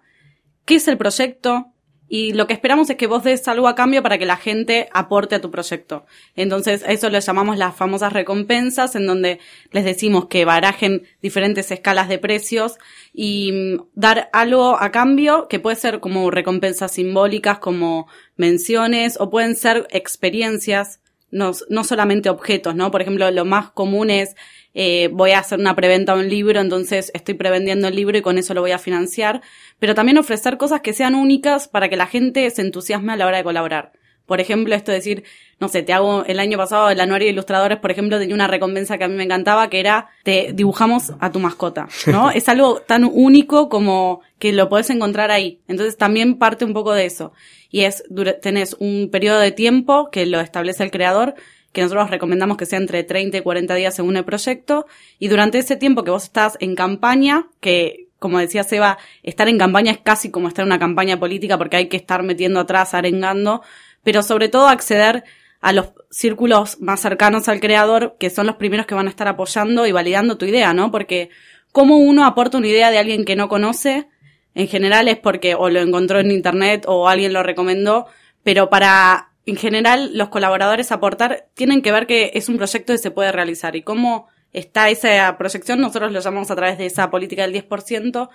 qué 0.66 0.76
es 0.76 0.88
el 0.88 0.98
proyecto, 0.98 1.74
y 2.10 2.34
lo 2.34 2.48
que 2.48 2.54
esperamos 2.54 2.90
es 2.90 2.96
que 2.96 3.08
vos 3.08 3.24
des 3.24 3.48
algo 3.48 3.68
a 3.68 3.76
cambio 3.76 4.02
para 4.02 4.18
que 4.18 4.26
la 4.26 4.38
gente 4.38 4.88
aporte 4.94 5.36
a 5.36 5.42
tu 5.42 5.52
proyecto. 5.52 6.06
Entonces, 6.36 6.84
a 6.84 6.92
eso 6.92 7.10
lo 7.10 7.20
llamamos 7.20 7.58
las 7.58 7.76
famosas 7.76 8.14
recompensas, 8.14 8.96
en 8.96 9.06
donde 9.06 9.40
les 9.72 9.84
decimos 9.84 10.28
que 10.28 10.46
barajen 10.46 11.04
diferentes 11.22 11.72
escalas 11.72 12.08
de 12.08 12.18
precios 12.18 12.78
y 13.14 13.52
mm, 13.52 13.84
dar 13.94 14.30
algo 14.32 14.80
a 14.80 14.92
cambio, 14.92 15.48
que 15.50 15.60
puede 15.60 15.76
ser 15.76 16.00
como 16.00 16.32
recompensas 16.32 16.94
simbólicas, 16.94 17.60
como 17.60 18.08
menciones, 18.36 19.20
o 19.20 19.30
pueden 19.30 19.56
ser 19.56 19.88
experiencias, 19.92 21.02
no, 21.32 21.52
no 21.70 21.84
solamente 21.84 22.30
objetos, 22.30 22.76
¿no? 22.76 22.92
Por 22.92 23.02
ejemplo, 23.02 23.30
lo 23.32 23.46
más 23.46 23.72
común 23.72 24.10
es, 24.10 24.36
eh, 24.74 25.10
voy 25.12 25.32
a 25.32 25.40
hacer 25.40 25.60
una 25.60 25.76
preventa 25.76 26.16
de 26.16 26.22
un 26.22 26.30
libro, 26.30 26.60
entonces 26.60 27.12
estoy 27.14 27.34
prevendiendo 27.34 27.88
el 27.88 27.96
libro 27.96 28.18
y 28.18 28.22
con 28.22 28.38
eso 28.38 28.54
lo 28.54 28.62
voy 28.62 28.72
a 28.72 28.80
financiar, 28.80 29.42
pero 29.80 29.96
también 29.96 30.18
ofrecer 30.18 30.58
cosas 30.58 30.82
que 30.82 30.94
sean 30.94 31.16
únicas 31.16 31.68
para 31.68 31.90
que 31.90 31.98
la 31.98 32.08
gente 32.08 32.50
se 32.50 32.62
entusiasme 32.62 33.14
a 33.14 33.18
la 33.18 33.28
hora 33.28 33.38
de 33.38 33.44
colaborar. 33.44 33.92
Por 34.28 34.42
ejemplo, 34.42 34.76
esto 34.76 34.92
de 34.92 34.98
decir, 34.98 35.24
no 35.60 35.70
sé, 35.70 35.82
te 35.82 35.94
hago 35.94 36.24
el 36.26 36.40
año 36.40 36.58
pasado 36.58 36.90
el 36.90 37.00
anuario 37.00 37.28
de 37.28 37.32
ilustradores, 37.32 37.80
por 37.80 37.92
ejemplo, 37.92 38.20
tenía 38.20 38.36
una 38.36 38.48
recompensa 38.48 38.98
que 38.98 39.06
a 39.06 39.08
mí 39.08 39.16
me 39.16 39.24
encantaba, 39.24 39.70
que 39.70 39.80
era 39.80 40.10
te 40.24 40.52
dibujamos 40.54 41.14
a 41.20 41.32
tu 41.32 41.40
mascota, 41.40 41.88
¿no? 42.08 42.30
es 42.32 42.48
algo 42.50 42.82
tan 42.82 43.06
único 43.06 43.70
como 43.70 44.22
que 44.38 44.52
lo 44.52 44.68
podés 44.68 44.90
encontrar 44.90 45.32
ahí. 45.32 45.62
Entonces 45.70 45.96
también 45.98 46.38
parte 46.38 46.66
un 46.66 46.74
poco 46.74 46.94
de 46.94 47.06
eso. 47.06 47.32
Y 47.72 47.86
es, 47.86 48.04
tenés 48.42 48.76
un 48.80 49.10
periodo 49.12 49.40
de 49.40 49.52
tiempo 49.52 50.10
que 50.12 50.26
lo 50.26 50.42
establece 50.42 50.84
el 50.84 50.92
creador, 50.92 51.36
que 51.72 51.82
nosotros 51.82 52.10
recomendamos 52.10 52.58
que 52.58 52.66
sea 52.66 52.80
entre 52.80 53.04
30 53.04 53.38
y 53.38 53.42
40 53.42 53.76
días 53.76 53.96
según 53.96 54.18
el 54.18 54.26
proyecto, 54.26 54.88
y 55.20 55.30
durante 55.30 55.58
ese 55.60 55.78
tiempo 55.78 56.04
que 56.04 56.12
vos 56.12 56.26
estás 56.26 56.58
en 56.60 56.76
campaña, 56.76 57.48
que 57.62 58.08
como 58.20 58.40
decía 58.40 58.64
Seba, 58.64 58.98
estar 59.24 59.48
en 59.48 59.58
campaña 59.58 59.92
es 59.92 60.00
casi 60.00 60.32
como 60.32 60.48
estar 60.48 60.64
en 60.64 60.68
una 60.68 60.80
campaña 60.80 61.20
política 61.20 61.58
porque 61.58 61.78
hay 61.78 61.88
que 61.88 61.98
estar 61.98 62.24
metiendo 62.24 62.60
atrás, 62.60 62.94
arengando, 62.94 63.62
pero 64.08 64.24
sobre 64.24 64.48
todo 64.48 64.70
acceder 64.70 65.26
a 65.60 65.74
los 65.74 65.90
círculos 66.10 66.80
más 66.80 67.02
cercanos 67.02 67.50
al 67.50 67.60
creador, 67.60 68.16
que 68.18 68.30
son 68.30 68.48
los 68.48 68.56
primeros 68.56 68.86
que 68.86 68.96
van 68.96 69.08
a 69.08 69.10
estar 69.10 69.28
apoyando 69.28 69.86
y 69.86 69.92
validando 69.92 70.38
tu 70.38 70.46
idea, 70.46 70.74
¿no? 70.74 70.92
Porque 70.92 71.30
cómo 71.74 71.98
uno 71.98 72.24
aporta 72.24 72.58
una 72.58 72.68
idea 72.68 72.90
de 72.90 73.00
alguien 73.00 73.26
que 73.26 73.36
no 73.36 73.50
conoce, 73.50 74.08
en 74.56 74.70
general 74.70 75.10
es 75.10 75.18
porque 75.18 75.56
o 75.56 75.70
lo 75.70 75.82
encontró 75.82 76.22
en 76.22 76.32
internet 76.32 76.86
o 76.88 77.10
alguien 77.10 77.34
lo 77.34 77.44
recomendó, 77.44 78.06
pero 78.44 78.70
para, 78.70 79.34
en 79.46 79.58
general, 79.58 80.12
los 80.18 80.30
colaboradores 80.30 80.94
aportar 80.94 81.50
tienen 81.54 81.82
que 81.82 81.92
ver 81.92 82.08
que 82.08 82.32
es 82.34 82.48
un 82.48 82.56
proyecto 82.56 82.94
que 82.94 83.00
se 83.00 83.12
puede 83.12 83.34
realizar 83.34 83.76
y 83.76 83.82
cómo 83.82 84.30
está 84.54 84.90
esa 84.90 85.38
proyección, 85.38 85.82
nosotros 85.82 86.14
lo 86.14 86.22
llamamos 86.22 86.50
a 86.50 86.56
través 86.56 86.78
de 86.78 86.86
esa 86.86 87.10
política 87.10 87.46
del 87.46 87.62
10%, 87.62 88.30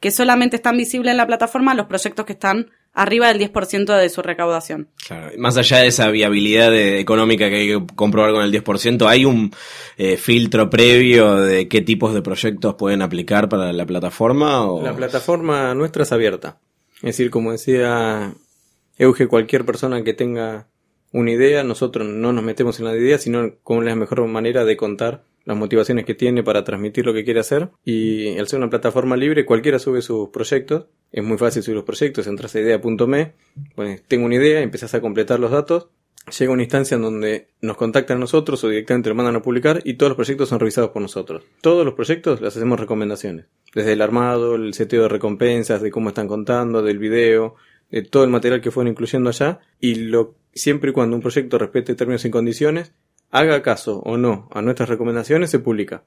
que 0.00 0.10
solamente 0.10 0.56
están 0.56 0.78
visibles 0.78 1.10
en 1.10 1.18
la 1.18 1.26
plataforma 1.26 1.74
los 1.74 1.84
proyectos 1.84 2.24
que 2.24 2.32
están 2.32 2.70
arriba 2.98 3.32
del 3.32 3.38
10% 3.52 3.96
de 3.96 4.08
su 4.08 4.22
recaudación. 4.22 4.88
Claro. 5.06 5.30
Más 5.38 5.56
allá 5.56 5.78
de 5.78 5.86
esa 5.86 6.10
viabilidad 6.10 6.70
de- 6.70 6.98
económica 6.98 7.48
que 7.48 7.56
hay 7.56 7.66
que 7.68 7.86
comprobar 7.94 8.32
con 8.32 8.42
el 8.42 8.50
10%, 8.52 9.06
¿hay 9.08 9.24
un 9.24 9.52
eh, 9.96 10.16
filtro 10.16 10.68
previo 10.68 11.36
de 11.36 11.68
qué 11.68 11.80
tipos 11.80 12.12
de 12.12 12.22
proyectos 12.22 12.74
pueden 12.74 13.02
aplicar 13.02 13.48
para 13.48 13.72
la 13.72 13.86
plataforma? 13.86 14.64
O... 14.66 14.82
La 14.82 14.96
plataforma 14.96 15.74
nuestra 15.74 16.02
es 16.02 16.12
abierta. 16.12 16.58
Es 16.96 17.02
decir, 17.16 17.30
como 17.30 17.52
decía 17.52 18.34
Euge, 18.96 19.28
cualquier 19.28 19.64
persona 19.64 20.02
que 20.02 20.12
tenga 20.14 20.66
una 21.12 21.30
idea, 21.30 21.62
nosotros 21.62 22.06
no 22.06 22.32
nos 22.32 22.42
metemos 22.44 22.80
en 22.80 22.86
la 22.86 22.96
idea, 22.96 23.16
sino 23.18 23.54
con 23.62 23.84
la 23.84 23.94
mejor 23.94 24.26
manera 24.26 24.64
de 24.64 24.76
contar 24.76 25.22
las 25.44 25.56
motivaciones 25.56 26.04
que 26.04 26.14
tiene 26.14 26.42
para 26.42 26.64
transmitir 26.64 27.06
lo 27.06 27.14
que 27.14 27.24
quiere 27.24 27.40
hacer. 27.40 27.70
Y 27.84 28.36
al 28.36 28.48
ser 28.48 28.58
una 28.58 28.68
plataforma 28.68 29.16
libre, 29.16 29.46
cualquiera 29.46 29.78
sube 29.78 30.02
sus 30.02 30.28
proyectos. 30.30 30.86
Es 31.10 31.24
muy 31.24 31.38
fácil 31.38 31.62
subir 31.62 31.76
los 31.76 31.84
proyectos, 31.84 32.26
entras 32.26 32.54
a 32.54 32.60
idea.me, 32.60 33.32
pues 33.74 34.02
tengo 34.06 34.26
una 34.26 34.34
idea, 34.34 34.60
empezás 34.60 34.94
a 34.94 35.00
completar 35.00 35.40
los 35.40 35.50
datos. 35.50 35.88
Llega 36.38 36.52
una 36.52 36.62
instancia 36.62 36.96
en 36.96 37.02
donde 37.02 37.48
nos 37.62 37.78
contactan 37.78 38.18
a 38.18 38.20
nosotros 38.20 38.62
o 38.62 38.68
directamente 38.68 39.08
lo 39.08 39.14
mandan 39.14 39.36
a 39.36 39.42
publicar 39.42 39.80
y 39.84 39.94
todos 39.94 40.10
los 40.10 40.16
proyectos 40.16 40.50
son 40.50 40.60
revisados 40.60 40.90
por 40.90 41.00
nosotros. 41.00 41.42
Todos 41.62 41.86
los 41.86 41.94
proyectos 41.94 42.42
les 42.42 42.54
hacemos 42.54 42.78
recomendaciones. 42.78 43.46
Desde 43.74 43.94
el 43.94 44.02
armado, 44.02 44.56
el 44.56 44.74
seteo 44.74 45.02
de 45.02 45.08
recompensas, 45.08 45.80
de 45.80 45.90
cómo 45.90 46.10
están 46.10 46.28
contando, 46.28 46.82
del 46.82 46.98
video, 46.98 47.54
de 47.90 48.02
todo 48.02 48.24
el 48.24 48.30
material 48.30 48.60
que 48.60 48.70
fueron 48.70 48.90
incluyendo 48.90 49.30
allá. 49.30 49.60
Y 49.80 49.94
lo, 49.94 50.34
siempre 50.52 50.90
y 50.90 50.92
cuando 50.92 51.16
un 51.16 51.22
proyecto 51.22 51.56
respete 51.56 51.94
términos 51.94 52.26
y 52.26 52.30
condiciones, 52.30 52.92
haga 53.30 53.62
caso 53.62 54.00
o 54.00 54.18
no 54.18 54.48
a 54.52 54.60
nuestras 54.60 54.90
recomendaciones, 54.90 55.50
se 55.50 55.58
publica. 55.58 56.04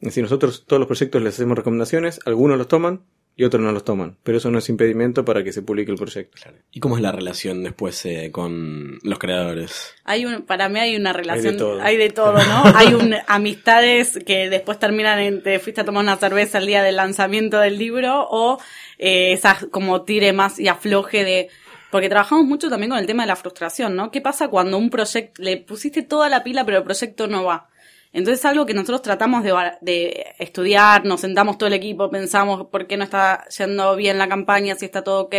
Es 0.00 0.08
decir, 0.08 0.24
nosotros 0.24 0.64
todos 0.66 0.80
los 0.80 0.88
proyectos 0.88 1.22
les 1.22 1.34
hacemos 1.34 1.56
recomendaciones, 1.56 2.20
algunos 2.26 2.58
los 2.58 2.68
toman, 2.68 3.02
y 3.36 3.44
otros 3.44 3.62
no 3.62 3.72
los 3.72 3.84
toman. 3.84 4.16
Pero 4.22 4.38
eso 4.38 4.50
no 4.50 4.58
es 4.58 4.68
impedimento 4.68 5.24
para 5.24 5.42
que 5.42 5.52
se 5.52 5.62
publique 5.62 5.90
el 5.90 5.96
proyecto. 5.96 6.36
¿Y 6.70 6.80
cómo 6.80 6.96
es 6.96 7.02
la 7.02 7.10
relación 7.10 7.64
después 7.64 8.04
eh, 8.06 8.30
con 8.30 8.98
los 9.02 9.18
creadores? 9.18 9.94
Hay 10.04 10.24
un, 10.24 10.42
para 10.42 10.68
mí 10.68 10.78
hay 10.78 10.96
una 10.96 11.12
relación, 11.12 11.56
todo. 11.56 11.82
hay 11.82 11.96
de 11.96 12.10
todo, 12.10 12.34
¿no? 12.34 12.62
hay 12.74 12.94
un, 12.94 13.14
amistades 13.26 14.18
que 14.24 14.48
después 14.48 14.78
terminan 14.78 15.18
en, 15.18 15.42
te 15.42 15.58
fuiste 15.58 15.80
a 15.80 15.84
tomar 15.84 16.04
una 16.04 16.16
cerveza 16.16 16.58
el 16.58 16.66
día 16.66 16.82
del 16.82 16.96
lanzamiento 16.96 17.58
del 17.58 17.78
libro 17.78 18.26
o 18.30 18.60
eh, 18.98 19.32
esas 19.32 19.66
como 19.70 20.02
tire 20.02 20.32
más 20.32 20.60
y 20.60 20.68
afloje 20.68 21.24
de, 21.24 21.48
porque 21.90 22.08
trabajamos 22.08 22.44
mucho 22.44 22.68
también 22.68 22.90
con 22.90 22.98
el 22.98 23.06
tema 23.06 23.24
de 23.24 23.28
la 23.28 23.36
frustración, 23.36 23.96
¿no? 23.96 24.10
¿Qué 24.10 24.20
pasa 24.20 24.48
cuando 24.48 24.78
un 24.78 24.90
proyecto, 24.90 25.42
le 25.42 25.56
pusiste 25.56 26.02
toda 26.02 26.28
la 26.28 26.44
pila 26.44 26.64
pero 26.64 26.78
el 26.78 26.84
proyecto 26.84 27.26
no 27.26 27.44
va? 27.44 27.68
Entonces 28.14 28.38
es 28.38 28.44
algo 28.44 28.64
que 28.64 28.74
nosotros 28.74 29.02
tratamos 29.02 29.42
de, 29.42 30.34
estudiar, 30.38 31.04
nos 31.04 31.20
sentamos 31.20 31.58
todo 31.58 31.66
el 31.66 31.72
equipo, 31.72 32.10
pensamos 32.10 32.68
por 32.68 32.86
qué 32.86 32.96
no 32.96 33.02
está 33.02 33.44
yendo 33.48 33.96
bien 33.96 34.18
la 34.18 34.28
campaña, 34.28 34.76
si 34.76 34.84
está 34.84 35.02
todo 35.02 35.22
ok. 35.22 35.34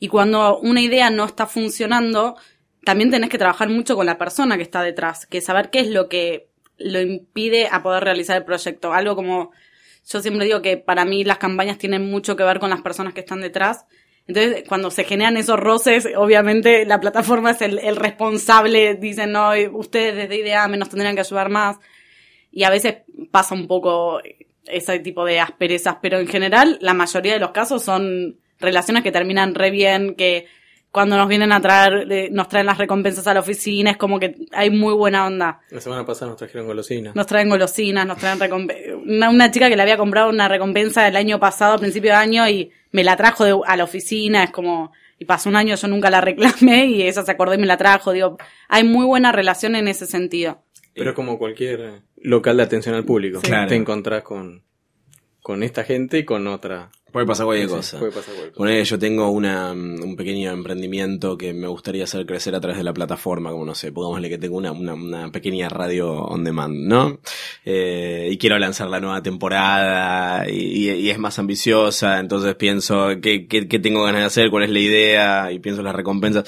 Y 0.00 0.08
cuando 0.08 0.58
una 0.58 0.80
idea 0.80 1.10
no 1.10 1.24
está 1.24 1.46
funcionando, 1.46 2.36
también 2.84 3.12
tenés 3.12 3.30
que 3.30 3.38
trabajar 3.38 3.68
mucho 3.68 3.94
con 3.94 4.04
la 4.04 4.18
persona 4.18 4.56
que 4.56 4.64
está 4.64 4.82
detrás, 4.82 5.26
que 5.26 5.40
saber 5.40 5.70
qué 5.70 5.78
es 5.78 5.88
lo 5.88 6.08
que 6.08 6.48
lo 6.76 7.00
impide 7.00 7.68
a 7.70 7.84
poder 7.84 8.02
realizar 8.02 8.36
el 8.36 8.44
proyecto. 8.44 8.92
Algo 8.92 9.14
como, 9.14 9.52
yo 10.10 10.20
siempre 10.20 10.44
digo 10.44 10.62
que 10.62 10.76
para 10.78 11.04
mí 11.04 11.22
las 11.22 11.38
campañas 11.38 11.78
tienen 11.78 12.10
mucho 12.10 12.34
que 12.34 12.42
ver 12.42 12.58
con 12.58 12.70
las 12.70 12.82
personas 12.82 13.14
que 13.14 13.20
están 13.20 13.40
detrás 13.40 13.86
entonces, 14.28 14.64
cuando 14.66 14.90
se 14.90 15.04
generan 15.04 15.36
esos 15.36 15.58
roces, 15.58 16.08
obviamente 16.16 16.84
la 16.84 16.98
plataforma 16.98 17.52
es 17.52 17.62
el, 17.62 17.96
responsable, 17.96 18.94
dicen, 18.96 19.32
no, 19.32 19.50
ustedes 19.72 20.16
desde 20.16 20.40
IDEA 20.40 20.66
nos 20.68 20.88
tendrían 20.88 21.14
que 21.14 21.20
ayudar 21.20 21.48
más. 21.48 21.78
Y 22.50 22.64
a 22.64 22.70
veces 22.70 22.96
pasa 23.30 23.54
un 23.54 23.68
poco 23.68 24.20
ese 24.64 24.98
tipo 24.98 25.24
de 25.24 25.38
asperezas, 25.38 25.98
pero 26.02 26.18
en 26.18 26.26
general 26.26 26.78
la 26.80 26.92
mayoría 26.92 27.34
de 27.34 27.38
los 27.38 27.52
casos 27.52 27.84
son 27.84 28.38
relaciones 28.58 29.04
que 29.04 29.12
terminan 29.12 29.54
re 29.54 29.70
bien, 29.70 30.16
que 30.16 30.46
cuando 30.96 31.18
nos 31.18 31.28
vienen 31.28 31.52
a 31.52 31.60
traer, 31.60 32.32
nos 32.32 32.48
traen 32.48 32.64
las 32.64 32.78
recompensas 32.78 33.26
a 33.26 33.34
la 33.34 33.40
oficina, 33.40 33.90
es 33.90 33.98
como 33.98 34.18
que 34.18 34.34
hay 34.50 34.70
muy 34.70 34.94
buena 34.94 35.26
onda. 35.26 35.60
La 35.68 35.82
semana 35.82 36.06
pasada 36.06 36.30
nos 36.30 36.38
trajeron 36.38 36.66
golosinas. 36.66 37.14
Nos 37.14 37.26
traen 37.26 37.50
golosinas, 37.50 38.06
nos 38.06 38.16
traen 38.16 38.40
recompensas. 38.40 38.94
Una, 39.04 39.28
una, 39.28 39.50
chica 39.50 39.68
que 39.68 39.76
le 39.76 39.82
había 39.82 39.98
comprado 39.98 40.30
una 40.30 40.48
recompensa 40.48 41.06
el 41.06 41.16
año 41.16 41.38
pasado, 41.38 41.74
a 41.74 41.78
principio 41.78 42.12
de 42.12 42.16
año, 42.16 42.48
y 42.48 42.70
me 42.92 43.04
la 43.04 43.14
trajo 43.14 43.44
de, 43.44 43.54
a 43.66 43.76
la 43.76 43.84
oficina, 43.84 44.42
es 44.42 44.50
como, 44.52 44.90
y 45.18 45.26
pasó 45.26 45.50
un 45.50 45.56
año, 45.56 45.74
yo 45.74 45.86
nunca 45.86 46.08
la 46.08 46.22
reclamé, 46.22 46.86
y 46.86 47.02
esa 47.02 47.22
se 47.26 47.30
acordó 47.30 47.52
y 47.52 47.58
me 47.58 47.66
la 47.66 47.76
trajo, 47.76 48.12
digo, 48.12 48.38
hay 48.66 48.84
muy 48.84 49.04
buena 49.04 49.32
relación 49.32 49.76
en 49.76 49.88
ese 49.88 50.06
sentido. 50.06 50.62
Pero 50.94 51.12
como 51.12 51.38
cualquier 51.38 52.04
local 52.22 52.56
de 52.56 52.62
atención 52.62 52.94
al 52.94 53.04
público, 53.04 53.42
te 53.42 53.74
encontrás 53.74 54.22
con, 54.22 54.62
con 55.42 55.62
esta 55.62 55.84
gente 55.84 56.20
y 56.20 56.24
con 56.24 56.46
otra 56.46 56.90
Puede 57.16 57.26
pasar 57.28 57.46
cualquier 57.46 57.70
cosa. 57.70 57.98
Puede 57.98 58.12
pasar 58.12 58.34
cualquier 58.34 58.52
cosa. 58.52 58.82
yo 58.82 58.98
tengo 58.98 59.30
una, 59.30 59.72
un 59.72 60.16
pequeño 60.16 60.50
emprendimiento 60.50 61.38
que 61.38 61.54
me 61.54 61.66
gustaría 61.66 62.04
hacer 62.04 62.26
crecer 62.26 62.54
a 62.54 62.60
través 62.60 62.76
de 62.76 62.84
la 62.84 62.92
plataforma, 62.92 63.50
como 63.52 63.64
no 63.64 63.74
sé, 63.74 63.90
pongámosle 63.90 64.28
que 64.28 64.36
tengo 64.36 64.58
una, 64.58 64.72
una, 64.72 65.32
pequeña 65.32 65.70
radio 65.70 66.12
on 66.12 66.44
demand, 66.44 66.76
¿no? 66.86 67.18
Eh, 67.64 68.28
y 68.30 68.36
quiero 68.36 68.58
lanzar 68.58 68.90
la 68.90 69.00
nueva 69.00 69.22
temporada 69.22 70.46
y, 70.46 70.90
y, 70.90 71.08
es 71.08 71.18
más 71.18 71.38
ambiciosa, 71.38 72.18
entonces 72.18 72.54
pienso 72.56 73.08
qué, 73.22 73.46
qué, 73.46 73.66
qué 73.66 73.78
tengo 73.78 74.02
ganas 74.04 74.20
de 74.20 74.26
hacer, 74.26 74.50
cuál 74.50 74.64
es 74.64 74.70
la 74.70 74.80
idea 74.80 75.52
y 75.52 75.58
pienso 75.58 75.82
las 75.82 75.94
recompensas. 75.94 76.44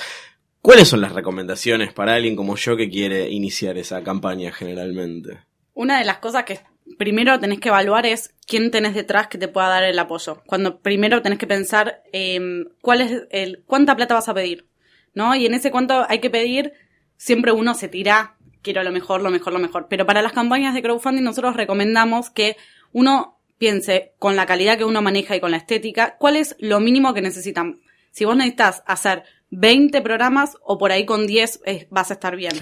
¿Cuáles 0.60 0.87
son 0.87 1.00
las 1.00 1.12
recomendaciones 1.12 1.94
para 1.94 2.14
alguien 2.14 2.37
como 2.37 2.56
yo 2.56 2.76
que 2.76 2.90
quiere 2.90 3.30
iniciar 3.30 3.78
esa 3.78 4.02
campaña 4.02 4.52
generalmente? 4.52 5.38
Una 5.72 5.98
de 5.98 6.04
las 6.04 6.18
cosas 6.18 6.44
que 6.44 6.60
primero 6.97 7.38
tenés 7.38 7.61
que 7.61 7.68
evaluar 7.68 8.07
es 8.07 8.35
quién 8.47 8.71
tenés 8.71 8.95
detrás 8.95 9.28
que 9.28 9.38
te 9.38 9.49
pueda 9.49 9.68
dar 9.68 9.85
el 9.85 9.99
apoyo. 9.99 10.42
Cuando 10.47 10.80
primero 10.80 11.23
tenés 11.23 11.38
que 11.38 11.47
pensar 11.47 12.02
eh, 12.12 12.40
cuál 12.80 13.00
es 13.00 13.23
el, 13.30 13.62
cuánta 13.66 13.97
plata 13.97 14.14
vas 14.14 14.28
a 14.28 14.35
pedir, 14.35 14.66
¿no? 15.14 15.35
Y 15.35 15.47
en 15.47 15.54
ese 15.54 15.71
cuánto 15.71 16.07
hay 16.09 16.21
que 16.21 16.30
pedir, 16.30 16.73
siempre 17.16 17.52
uno 17.52 17.75
se 17.75 17.88
tira, 17.88 18.37
quiero 18.62 18.83
lo 18.83 18.92
mejor, 18.92 19.23
lo 19.23 19.30
mejor, 19.30 19.52
lo 19.52 19.59
mejor. 19.59 19.87
Pero 19.88 20.07
para 20.07 20.23
las 20.23 20.33
campañas 20.33 20.75
de 20.75 20.83
crowdfunding 20.83 21.25
nosotros 21.25 21.57
recomendamos 21.57 22.30
que 22.30 22.57
uno 22.92 23.38
piense 23.59 24.14
con 24.18 24.37
la 24.37 24.47
calidad 24.47 24.78
que 24.78 24.85
uno 24.85 25.02
maneja 25.02 25.37
y 25.37 25.40
con 25.40 25.50
la 25.50 25.57
estética, 25.57 26.16
cuál 26.18 26.37
es 26.37 26.57
lo 26.59 26.80
mínimo 26.80 27.12
que 27.12 27.21
necesitan. 27.21 27.80
Si 28.11 28.25
vos 28.25 28.37
necesitas 28.37 28.83
hacer 28.87 29.25
20 29.50 30.02
programas 30.02 30.57
o 30.62 30.76
por 30.76 30.93
ahí 30.93 31.07
con 31.07 31.26
10 31.26 31.61
vas 31.90 32.11
a 32.11 32.14
estar 32.14 32.37
bien. 32.37 32.52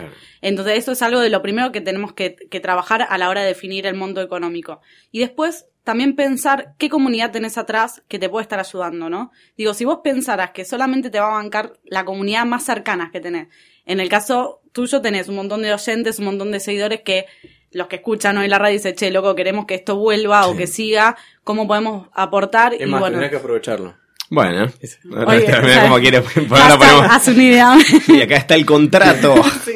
Entonces 0.41 0.79
eso 0.79 0.93
es 0.93 1.03
algo 1.03 1.21
de 1.21 1.31
lo 1.31 1.43
primero 1.43 1.73
que 1.73 1.81
tenemos 1.81 2.13
que, 2.13 2.37
trabajar 2.63 3.07
a 3.09 3.19
la 3.19 3.29
hora 3.29 3.43
de 3.43 3.49
definir 3.49 3.87
el 3.87 3.95
mundo 3.95 4.21
económico. 4.21 4.81
Y 5.11 5.19
después 5.19 5.67
también 5.85 6.17
pensar 6.17 6.75
qué 6.79 6.89
comunidad 6.89 7.31
tenés 7.31 7.59
atrás 7.59 8.03
que 8.09 8.19
te 8.19 8.29
puede 8.29 8.43
estar 8.43 8.59
ayudando, 8.59 9.09
¿no? 9.09 9.31
Digo, 9.57 9.73
si 9.75 9.85
vos 9.85 10.01
pensaras 10.03 10.51
que 10.51 10.65
solamente 10.65 11.11
te 11.11 11.21
va 11.21 11.29
a 11.29 11.43
bancar 11.43 11.75
la 11.85 12.05
comunidad 12.05 12.45
más 12.45 12.65
cercana 12.65 13.11
que 13.13 13.21
tenés, 13.21 13.49
en 13.85 14.01
el 14.01 14.09
caso 14.09 14.63
tuyo 14.73 15.01
tenés 15.01 15.29
un 15.29 15.37
montón 15.37 15.63
de 15.63 15.73
oyentes, 15.73 16.19
un 16.19 16.25
montón 16.25 16.51
de 16.51 16.61
seguidores 16.61 17.03
que 17.03 17.27
los 17.71 17.89
que 17.89 17.97
escuchan 17.97 18.37
hoy 18.39 18.49
la 18.49 18.59
radio 18.59 18.75
dicen, 18.75 18.95
che, 18.95 19.11
loco, 19.11 19.35
queremos 19.35 19.67
que 19.67 19.75
esto 19.75 19.97
vuelva 19.97 20.47
o 20.49 20.57
que 20.57 20.67
siga, 20.67 21.17
¿cómo 21.45 21.69
podemos 21.69 22.09
aportar? 22.13 22.75
Es 22.75 22.81
y 22.83 22.87
más, 22.87 23.05
tenés 23.05 23.31
que 23.31 23.37
aprovecharlo. 23.37 23.97
Bueno, 24.29 24.67
Oye, 25.27 25.45
quiere 26.01 26.23
Haz 27.09 27.29
una 27.29 27.43
idea. 27.43 27.79
Y 28.09 28.21
acá 28.23 28.37
está 28.37 28.55
el 28.55 28.67
contrato. 28.67 29.35
sí, 29.65 29.73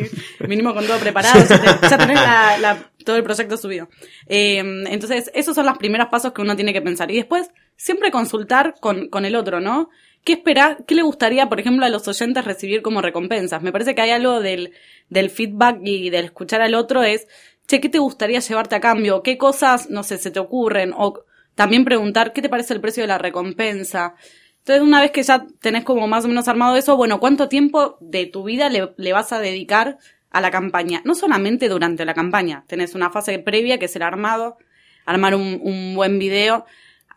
mínimo 0.47 0.75
con 0.75 0.87
todo 0.87 0.99
preparado, 0.99 1.39
ya, 1.49 1.99
tenés 1.99 2.17
la, 2.17 2.91
todo 3.05 3.17
el 3.17 3.23
proyecto 3.23 3.57
subido. 3.57 3.89
Eh, 4.27 4.59
entonces, 4.59 5.31
esos 5.35 5.55
son 5.55 5.67
los 5.67 5.79
primeros 5.79 6.09
pasos 6.09 6.33
que 6.33 6.43
uno 6.43 6.57
tiene 6.57 6.73
que 6.73 6.83
pensar. 6.83 7.11
Y 7.11 7.17
después, 7.17 7.51
siempre 7.77 8.11
consultar 8.11 8.75
con, 8.81 9.09
con 9.09 9.25
el 9.25 9.37
otro, 9.37 9.61
¿no? 9.61 9.89
¿Qué 10.25 10.35
espera, 10.35 10.79
qué 10.87 10.95
le 10.95 11.03
gustaría, 11.03 11.49
por 11.49 11.61
ejemplo, 11.61 11.87
a 11.87 11.89
los 11.89 12.07
oyentes 12.07 12.45
recibir 12.45 12.83
como 12.83 13.01
recompensas? 13.01 13.63
Me 13.63 13.73
parece 13.73 13.95
que 13.95 14.03
hay 14.03 14.11
algo 14.11 14.41
del, 14.41 14.73
del 15.09 15.31
feedback 15.31 15.79
y 15.83 16.11
del 16.11 16.27
escuchar 16.27 16.61
al 16.61 16.75
otro 16.75 17.03
es, 17.03 17.27
che, 17.67 17.81
¿qué 17.81 17.89
te 17.89 17.99
gustaría 17.99 18.41
llevarte 18.41 18.75
a 18.75 18.81
cambio? 18.81 19.23
¿Qué 19.23 19.39
cosas, 19.39 19.89
no 19.89 20.03
sé, 20.03 20.19
se 20.19 20.31
te 20.31 20.41
ocurren? 20.41 20.93
O 20.95 21.25
también 21.55 21.85
preguntar, 21.85 22.33
¿qué 22.33 22.43
te 22.43 22.49
parece 22.49 22.75
el 22.75 22.81
precio 22.81 23.03
de 23.03 23.07
la 23.07 23.19
recompensa? 23.19 24.15
Entonces, 24.61 24.83
una 24.83 25.01
vez 25.01 25.11
que 25.11 25.23
ya 25.23 25.47
tenés 25.61 25.85
como 25.85 26.07
más 26.07 26.25
o 26.25 26.29
menos 26.29 26.47
armado 26.49 26.77
eso, 26.77 26.97
bueno, 26.97 27.19
¿cuánto 27.19 27.49
tiempo 27.49 27.97
de 28.01 28.27
tu 28.27 28.45
vida 28.45 28.69
le, 28.69 29.13
vas 29.13 29.33
a 29.33 29.41
dedicar 29.41 29.99
a 30.31 30.41
la 30.41 30.51
campaña? 30.51 31.01
No 31.05 31.15
solamente 31.15 31.69
durante 31.69 32.05
la 32.05 32.15
campaña, 32.15 32.65
tenés 32.67 32.95
una 32.95 33.11
fase 33.11 33.39
previa 33.39 33.79
que 33.79 33.87
es 33.87 33.97
el 33.97 34.03
armado, 34.03 34.59
armar 35.07 35.35
un, 35.35 35.61
un 35.63 35.95
buen 35.95 36.19
video. 36.19 36.67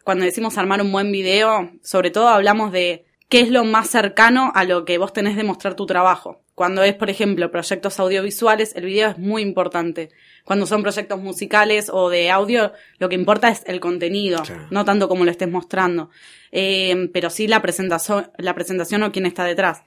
Cuando 0.04 0.26
decimos 0.26 0.58
armar 0.58 0.82
un 0.82 0.92
buen 0.92 1.12
video, 1.12 1.72
sobre 1.82 2.12
todo 2.12 2.30
hablamos 2.30 2.72
de 2.72 3.06
qué 3.34 3.40
es 3.40 3.50
lo 3.50 3.66
más 3.66 3.90
cercano 3.90 4.52
a 4.54 4.64
lo 4.64 4.86
que 4.86 5.00
vos 5.00 5.12
tenés 5.12 5.36
de 5.36 5.44
mostrar 5.44 5.74
tu 5.74 5.88
trabajo. 5.88 6.44
Cuando 6.54 6.84
es, 6.84 6.94
por 6.94 7.10
ejemplo, 7.10 7.50
proyectos 7.50 8.00
audiovisuales, 8.00 8.76
el 8.76 8.86
video 8.86 9.10
es 9.10 9.18
muy 9.18 9.42
importante. 9.42 10.12
Cuando 10.46 10.68
son 10.68 10.84
proyectos 10.84 11.20
musicales 11.20 11.90
o 11.92 12.12
de 12.12 12.30
audio, 12.30 12.74
lo 13.00 13.10
que 13.10 13.16
importa 13.16 13.50
es 13.50 13.64
el 13.66 13.80
contenido, 13.80 14.44
no 14.70 14.86
tanto 14.86 15.08
como 15.10 15.26
lo 15.26 15.32
estés 15.32 15.50
mostrando. 15.50 16.12
Eh, 16.52 17.10
pero 17.12 17.32
sí 17.32 17.48
la 17.48 17.60
presentación, 17.64 18.32
la 18.38 18.54
presentación 18.54 19.02
o 19.02 19.12
quién 19.12 19.26
está 19.26 19.46
detrás. 19.46 19.82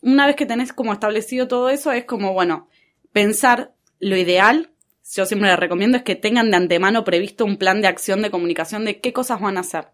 Una 0.00 0.26
vez 0.26 0.34
que 0.34 0.44
tenés 0.44 0.72
como 0.72 0.92
establecido 0.92 1.46
todo 1.46 1.70
eso, 1.70 1.92
es 1.92 2.04
como, 2.04 2.32
bueno, 2.32 2.68
pensar 3.12 3.74
lo 4.00 4.16
ideal, 4.16 4.72
yo 5.08 5.24
siempre 5.24 5.50
les 5.50 5.58
recomiendo, 5.60 5.98
es 5.98 6.02
que 6.02 6.16
tengan 6.16 6.50
de 6.50 6.56
antemano 6.56 7.04
previsto 7.04 7.44
un 7.44 7.58
plan 7.58 7.80
de 7.80 7.86
acción 7.86 8.22
de 8.22 8.32
comunicación 8.32 8.84
de 8.84 8.98
qué 8.98 9.12
cosas 9.12 9.40
van 9.40 9.56
a 9.56 9.60
hacer. 9.60 9.86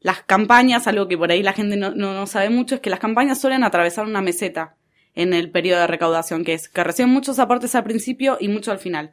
Las 0.00 0.22
campañas, 0.22 0.86
algo 0.86 1.08
que 1.08 1.18
por 1.18 1.30
ahí 1.30 1.42
la 1.42 1.52
gente 1.52 1.76
no, 1.76 1.90
no 1.90 2.26
sabe 2.26 2.50
mucho, 2.50 2.76
es 2.76 2.80
que 2.80 2.90
las 2.90 3.00
campañas 3.00 3.40
suelen 3.40 3.64
atravesar 3.64 4.06
una 4.06 4.20
meseta 4.20 4.76
en 5.14 5.32
el 5.32 5.50
periodo 5.50 5.80
de 5.80 5.86
recaudación, 5.88 6.44
que 6.44 6.54
es 6.54 6.68
que 6.68 6.84
reciben 6.84 7.10
muchos 7.10 7.38
aportes 7.40 7.74
al 7.74 7.82
principio 7.82 8.36
y 8.40 8.48
mucho 8.48 8.70
al 8.70 8.78
final. 8.78 9.12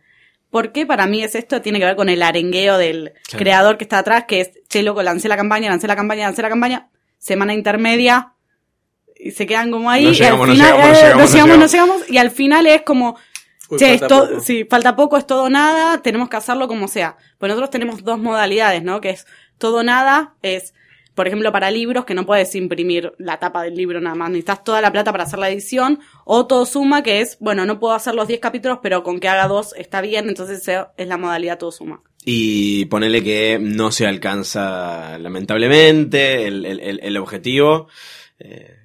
¿Por 0.51 0.72
qué 0.72 0.86
para 0.86 1.08
mí 1.08 1.24
es 1.24 1.36
esto? 1.36 1.62
Tiene 1.62 1.80
que 1.80 1.86
ver 1.86 1.96
con 1.96 2.08
el 2.08 2.22
arengueo 2.22 2.77
del 2.77 3.13
creador 3.32 3.77
que 3.77 3.84
está 3.86 3.98
atrás, 3.98 4.25
que 4.27 4.42
es, 4.42 4.51
che, 4.70 4.84
loco, 4.84 5.01
lancé 5.01 5.27
la 5.27 5.36
campaña, 5.36 5.70
lancé 5.70 5.88
la 5.88 5.96
campaña, 5.96 6.27
lancé 6.27 6.44
la 6.44 6.50
campaña, 6.50 6.89
semana 7.18 7.54
intermedia, 7.54 8.34
y 9.18 9.32
se 9.32 9.48
quedan 9.48 9.72
como 9.72 9.89
ahí, 9.89 10.06
y 10.06 10.08
al 10.08 10.15
final, 10.15 10.48
no 10.48 10.54
llegamos, 11.25 11.58
no 11.58 11.65
llegamos, 11.65 12.10
y 12.10 12.18
al 12.18 12.32
final 12.32 12.68
es 12.68 12.84
como, 12.84 13.18
che, 13.77 13.93
esto, 13.93 14.39
sí, 14.39 14.65
falta 14.69 14.95
poco, 14.95 15.17
es 15.17 15.27
todo 15.27 15.50
nada, 15.50 16.01
tenemos 16.01 16.29
que 16.29 16.38
hacerlo 16.38 16.67
como 16.67 16.88
sea. 16.88 17.17
Pues 17.38 17.50
nosotros 17.50 17.69
tenemos 17.69 18.03
dos 18.03 18.19
modalidades, 18.19 18.84
¿no? 18.84 19.01
Que 19.01 19.12
es 19.12 19.25
todo 19.57 19.84
nada, 19.84 20.36
es 20.41 20.74
por 21.15 21.27
ejemplo, 21.27 21.51
para 21.53 21.72
libros, 21.72 22.03
que 22.03 22.13
no 22.13 22.25
puedes 22.25 22.53
imprimir 22.55 23.13
la 23.17 23.39
tapa 23.39 23.63
del 23.63 23.75
libro 23.75 24.01
nada 24.01 24.15
más, 24.15 24.29
necesitas 24.29 24.65
toda 24.65 24.81
la 24.81 24.91
plata 24.91 25.13
para 25.13 25.24
hacer 25.24 25.39
la 25.39 25.50
edición, 25.50 26.00
o 26.25 26.45
todo 26.45 26.65
suma, 26.65 27.03
que 27.03 27.22
es, 27.22 27.38
bueno, 27.39 27.65
no 27.65 27.79
puedo 27.79 27.93
hacer 27.93 28.13
los 28.15 28.27
10 28.27 28.41
capítulos, 28.41 28.79
pero 28.84 29.01
con 29.01 29.22
que 29.22 29.29
haga 29.29 29.48
dos 29.48 29.74
está 29.77 30.01
bien, 30.01 30.27
entonces 30.27 30.67
es 30.98 31.07
la 31.07 31.17
modalidad 31.17 31.57
todo 31.57 31.72
suma. 31.72 32.01
Y 32.25 32.86
ponele 32.86 33.24
que 33.24 33.60
no 33.62 33.91
se 33.91 34.07
alcanza, 34.07 35.17
lamentablemente, 35.17 36.48
el, 36.48 36.65
el, 36.65 37.00
el 37.01 37.17
objetivo. 37.17 37.88
Eh, 38.39 38.75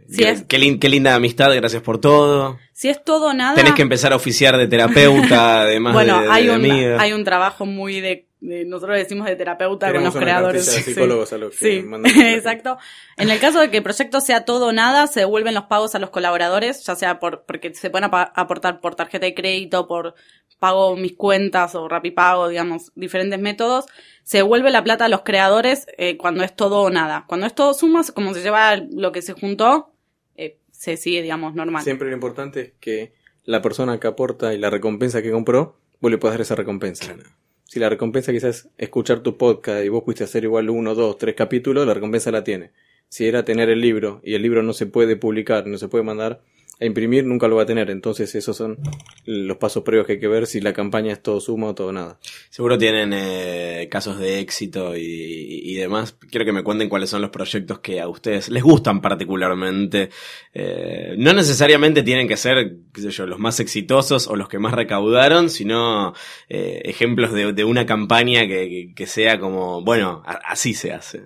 qué, 0.49 0.89
linda 0.89 1.15
amistad, 1.15 1.55
gracias 1.55 1.83
por 1.83 1.99
todo. 2.01 2.59
Si 2.73 2.89
es 2.89 3.03
todo 3.05 3.33
nada. 3.33 3.55
Tenés 3.55 3.75
que 3.75 3.83
empezar 3.83 4.13
a 4.13 4.17
oficiar 4.17 4.57
de 4.57 4.67
terapeuta, 4.67 5.61
además 5.63 5.93
bueno, 5.95 6.21
de, 6.23 6.29
hay, 6.31 6.49
un, 6.49 6.65
hay 7.01 7.13
un 7.13 7.25
trabajo 7.25 7.67
muy 7.67 8.01
de 8.01 8.27
de- 8.43 8.65
nosotros 8.65 8.97
decimos 8.97 9.27
de 9.27 9.37
terapeuta 9.37 9.93
con 9.93 10.03
los 10.03 10.15
una 10.15 10.23
creadores. 10.25 10.65
de 10.65 10.73
Sí. 10.73 10.83
psicólogos 10.95 11.31
a 11.35 11.37
los 11.37 11.55
que 11.55 11.81
Sí, 11.81 11.87
mandan- 11.87 12.11
exacto. 12.35 12.79
En 13.19 13.29
el 13.31 13.39
caso 13.39 13.61
de 13.61 13.71
que 13.71 13.77
el 13.77 13.83
proyecto 13.83 14.23
sea 14.23 14.47
todo 14.47 14.69
o 14.69 14.73
nada, 14.73 15.07
se 15.09 15.21
devuelven 15.21 15.53
los 15.55 15.65
pagos 15.65 15.95
a 15.95 15.99
los 15.99 16.09
colaboradores, 16.09 16.83
ya 16.87 16.95
sea 16.97 17.21
por 17.21 17.45
porque 17.45 17.75
se 17.75 17.91
pueden 17.91 18.09
aportar 18.11 18.81
por 18.81 18.95
tarjeta 18.95 19.27
de 19.27 19.35
crédito, 19.35 19.87
por 19.87 20.15
pago 20.59 20.97
mis 20.97 21.13
cuentas 21.17 21.75
o 21.75 21.87
rapipago, 21.87 22.49
digamos, 22.49 22.93
diferentes 22.95 23.39
métodos. 23.39 23.85
Se 24.23 24.39
devuelve 24.39 24.71
la 24.71 24.83
plata 24.85 25.05
a 25.05 25.09
los 25.11 25.21
creadores 25.21 25.87
eh, 25.99 26.17
cuando 26.17 26.43
es 26.43 26.57
todo 26.57 26.81
o 26.81 26.89
nada. 26.89 27.25
Cuando 27.27 27.47
es 27.47 27.55
todo 27.55 27.75
suma, 27.75 28.01
como 28.15 28.33
se 28.33 28.41
lleva 28.41 28.75
lo 28.77 29.13
que 29.13 29.21
se 29.21 29.35
juntó, 29.35 29.90
se 30.81 30.97
sigue, 30.97 31.21
digamos, 31.21 31.55
normal. 31.55 31.85
Siempre 31.85 32.09
lo 32.09 32.15
importante 32.15 32.61
es 32.61 32.73
que 32.81 33.13
la 33.45 33.61
persona 33.61 34.01
que 34.01 34.07
aporta 34.07 34.55
y 34.55 34.59
la 34.59 34.71
recompensa 34.71 35.21
que 35.21 35.31
compró, 35.31 35.77
vos 36.01 36.11
le 36.11 36.17
puedas 36.17 36.33
dar 36.33 36.41
esa 36.41 36.55
recompensa. 36.55 37.15
Si 37.65 37.79
la 37.79 37.91
recompensa 37.91 38.33
quizás 38.33 38.57
es 38.57 38.69
escuchar 38.79 39.21
tu 39.21 39.37
podcast 39.37 39.85
y 39.85 39.91
vos 39.91 40.05
pudiste 40.05 40.25
hacer 40.25 40.45
igual 40.45 40.71
uno, 40.71 40.95
dos, 40.95 41.19
tres 41.19 41.35
capítulos, 41.35 41.87
la 41.87 41.93
recompensa 41.93 42.31
la 42.31 42.45
tiene. 42.45 42.71
Si 43.11 43.27
era 43.27 43.45
tener 43.45 43.69
el 43.69 43.83
libro 43.83 44.23
y 44.25 44.33
el 44.33 44.41
libro 44.41 44.63
no 44.63 44.73
se 44.73 44.87
puede 44.87 45.17
publicar, 45.17 45.67
no 45.67 45.77
se 45.77 45.89
puede 45.89 46.03
mandar 46.03 46.41
a 46.81 46.87
imprimir, 46.87 47.25
nunca 47.27 47.47
lo 47.47 47.57
va 47.57 47.63
a 47.65 47.67
tener. 47.67 47.91
Entonces 47.91 48.35
esos 48.35 48.57
son 48.57 48.79
los 49.27 49.57
pasos 49.59 49.83
previos 49.83 50.07
que 50.07 50.15
hay 50.15 50.21
que 50.21 50.29
ver 50.29 50.47
si 50.47 50.61
la 50.61 50.73
campaña 50.73 51.13
es 51.13 51.23
todo 51.23 51.39
suma 51.41 51.69
o 51.69 51.75
todo 51.75 51.93
nada. 51.93 52.19
Seguro 52.49 52.79
tienen 52.79 53.13
eh, 53.15 53.89
casos 53.91 54.19
de 54.19 54.41
éxito 54.41 54.97
y, 54.97 55.01
y 55.03 55.75
demás. 55.75 56.17
Quiero 56.31 56.45
que 56.47 56.53
me 56.53 56.63
cuenten 56.63 56.89
cuáles 56.89 57.11
son 57.11 57.21
los 57.21 57.31
proyectos 57.31 57.81
que 57.81 58.01
a 58.01 58.09
ustedes 58.09 58.49
les 58.49 58.63
gustan 58.63 59.01
particularmente. 59.01 60.11
Eh, 60.55 61.15
no 61.19 61.33
necesariamente 61.33 62.03
tienen 62.03 62.27
que 62.29 62.37
ser, 62.37 62.77
qué 62.95 63.01
sé 63.03 63.11
yo, 63.11 63.27
los 63.27 63.39
más 63.39 63.61
exitosos 63.61 64.27
o 64.27 64.37
los 64.37 64.49
que 64.49 64.59
más 64.59 64.73
recaudaron, 64.73 65.51
sino 65.51 66.15
eh, 66.49 66.81
ejemplos 66.85 67.33
de, 67.33 67.53
de 67.53 67.65
una 67.65 67.87
campaña 67.87 68.43
que, 68.47 68.69
que- 68.69 68.93
que 68.97 69.07
sea 69.07 69.39
como, 69.39 69.83
bueno, 69.83 70.23
a- 70.25 70.41
así 70.49 70.75
se 70.75 70.93
hace. 70.93 71.23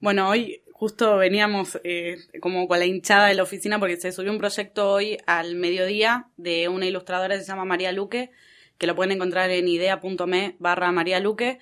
Bueno, 0.00 0.28
hoy 0.28 0.60
justo 0.78 1.16
veníamos 1.16 1.80
eh, 1.84 2.18
como 2.40 2.68
con 2.68 2.78
la 2.78 2.84
hinchada 2.84 3.28
de 3.28 3.34
la 3.34 3.44
oficina 3.44 3.78
porque 3.78 3.96
se 3.96 4.12
subió 4.12 4.30
un 4.30 4.36
proyecto 4.36 4.90
hoy 4.90 5.16
al 5.26 5.54
mediodía 5.54 6.26
de 6.36 6.68
una 6.68 6.84
ilustradora 6.84 7.34
que 7.34 7.40
se 7.40 7.46
llama 7.46 7.64
María 7.64 7.92
Luque, 7.92 8.30
que 8.76 8.86
lo 8.86 8.94
pueden 8.94 9.12
encontrar 9.12 9.48
en 9.50 9.66
idea.me 9.68 10.56
barra 10.58 10.92
María 10.92 11.18
Luque, 11.18 11.60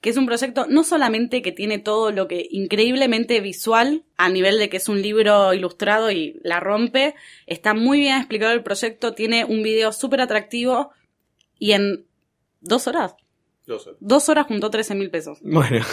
que 0.00 0.08
es 0.08 0.16
un 0.16 0.24
proyecto 0.24 0.64
no 0.66 0.82
solamente 0.82 1.42
que 1.42 1.52
tiene 1.52 1.78
todo 1.78 2.10
lo 2.10 2.26
que 2.26 2.46
increíblemente 2.50 3.38
visual, 3.42 4.04
a 4.16 4.30
nivel 4.30 4.58
de 4.58 4.70
que 4.70 4.78
es 4.78 4.88
un 4.88 5.02
libro 5.02 5.52
ilustrado 5.52 6.10
y 6.10 6.40
la 6.42 6.58
rompe, 6.58 7.14
está 7.46 7.74
muy 7.74 8.00
bien 8.00 8.16
explicado 8.16 8.54
el 8.54 8.62
proyecto, 8.62 9.12
tiene 9.12 9.44
un 9.44 9.62
video 9.62 9.92
súper 9.92 10.22
atractivo 10.22 10.90
y 11.58 11.72
en 11.72 12.06
dos 12.62 12.86
horas, 12.86 13.14
Dos 13.66 13.86
horas. 13.86 13.98
dos 14.00 14.28
horas 14.30 14.46
juntó 14.46 14.70
13 14.70 14.94
mil 14.94 15.10
pesos. 15.10 15.38
Bueno, 15.42 15.84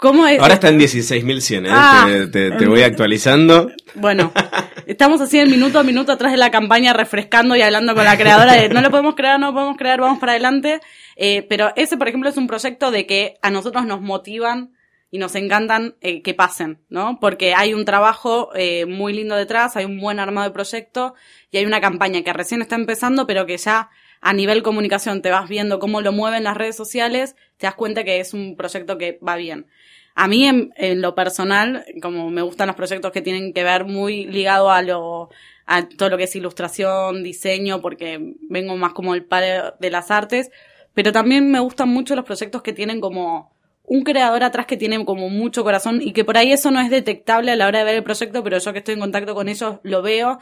¿Cómo 0.00 0.26
es? 0.26 0.40
ahora 0.40 0.54
está 0.54 0.68
en 0.68 0.78
16.100, 0.80 1.66
¿eh? 1.66 1.70
Ah. 1.72 2.04
te, 2.08 2.26
te- 2.28 2.50
te 2.52 2.66
voy 2.66 2.82
actualizando. 2.82 3.70
Bueno, 3.94 4.32
estamos 4.86 5.20
así 5.20 5.38
en 5.38 5.50
minuto 5.50 5.78
a 5.78 5.82
minuto 5.82 6.12
atrás 6.12 6.32
de 6.32 6.38
la 6.38 6.50
campaña 6.50 6.92
refrescando 6.92 7.54
y 7.54 7.62
hablando 7.62 7.94
con 7.94 8.04
la 8.04 8.16
creadora 8.16 8.54
de 8.54 8.68
no 8.70 8.80
lo 8.80 8.90
podemos 8.90 9.14
crear, 9.14 9.38
no 9.38 9.48
lo 9.48 9.52
podemos 9.54 9.76
crear, 9.76 10.00
vamos 10.00 10.18
para 10.18 10.32
adelante. 10.32 10.80
Eh, 11.16 11.44
pero 11.48 11.72
ese, 11.76 11.96
por 11.98 12.08
ejemplo, 12.08 12.30
es 12.30 12.36
un 12.38 12.46
proyecto 12.46 12.90
de 12.90 13.06
que 13.06 13.34
a 13.42 13.50
nosotros 13.50 13.84
nos 13.84 14.00
motivan 14.00 14.72
y 15.10 15.18
nos 15.18 15.34
encantan 15.34 15.96
eh, 16.00 16.22
que 16.22 16.34
pasen, 16.34 16.78
¿no? 16.88 17.18
Porque 17.20 17.52
hay 17.54 17.74
un 17.74 17.84
trabajo 17.84 18.50
eh, 18.54 18.86
muy 18.86 19.12
lindo 19.12 19.34
detrás, 19.36 19.76
hay 19.76 19.84
un 19.84 19.98
buen 20.00 20.18
armado 20.20 20.48
de 20.48 20.54
proyecto 20.54 21.14
y 21.50 21.58
hay 21.58 21.66
una 21.66 21.80
campaña 21.80 22.22
que 22.22 22.32
recién 22.32 22.62
está 22.62 22.76
empezando, 22.76 23.26
pero 23.26 23.44
que 23.44 23.56
ya 23.58 23.90
a 24.20 24.32
nivel 24.32 24.62
comunicación 24.62 25.22
te 25.22 25.30
vas 25.30 25.48
viendo 25.48 25.78
cómo 25.78 26.00
lo 26.00 26.12
mueven 26.12 26.44
las 26.44 26.56
redes 26.56 26.76
sociales, 26.76 27.36
te 27.56 27.66
das 27.66 27.74
cuenta 27.74 28.04
que 28.04 28.20
es 28.20 28.34
un 28.34 28.56
proyecto 28.56 28.98
que 28.98 29.18
va 29.26 29.36
bien. 29.36 29.66
A 30.14 30.28
mí, 30.28 30.46
en, 30.46 31.00
lo 31.00 31.14
personal, 31.14 31.84
como 32.02 32.30
me 32.30 32.42
gustan 32.42 32.66
los 32.66 32.76
proyectos 32.76 33.12
que 33.12 33.22
tienen 33.22 33.52
que 33.52 33.64
ver 33.64 33.84
muy 33.84 34.26
ligado 34.26 34.70
a 34.70 34.82
lo, 34.82 35.30
a 35.66 35.88
todo 35.88 36.10
lo 36.10 36.18
que 36.18 36.24
es 36.24 36.36
ilustración, 36.36 37.22
diseño, 37.22 37.80
porque 37.80 38.34
vengo 38.48 38.76
más 38.76 38.92
como 38.92 39.14
el 39.14 39.24
padre 39.24 39.72
de 39.78 39.90
las 39.90 40.10
artes, 40.10 40.50
pero 40.94 41.12
también 41.12 41.50
me 41.50 41.60
gustan 41.60 41.88
mucho 41.88 42.16
los 42.16 42.24
proyectos 42.24 42.60
que 42.62 42.72
tienen 42.72 43.00
como 43.00 43.54
un 43.84 44.02
creador 44.02 44.44
atrás 44.44 44.66
que 44.66 44.76
tiene 44.76 45.04
como 45.04 45.28
mucho 45.30 45.64
corazón 45.64 46.00
y 46.02 46.12
que 46.12 46.24
por 46.24 46.36
ahí 46.36 46.52
eso 46.52 46.70
no 46.70 46.80
es 46.80 46.90
detectable 46.90 47.52
a 47.52 47.56
la 47.56 47.66
hora 47.66 47.80
de 47.80 47.84
ver 47.86 47.94
el 47.96 48.04
proyecto, 48.04 48.44
pero 48.44 48.58
yo 48.58 48.72
que 48.72 48.78
estoy 48.78 48.94
en 48.94 49.00
contacto 49.00 49.34
con 49.34 49.48
ellos 49.48 49.78
lo 49.82 50.02
veo 50.02 50.38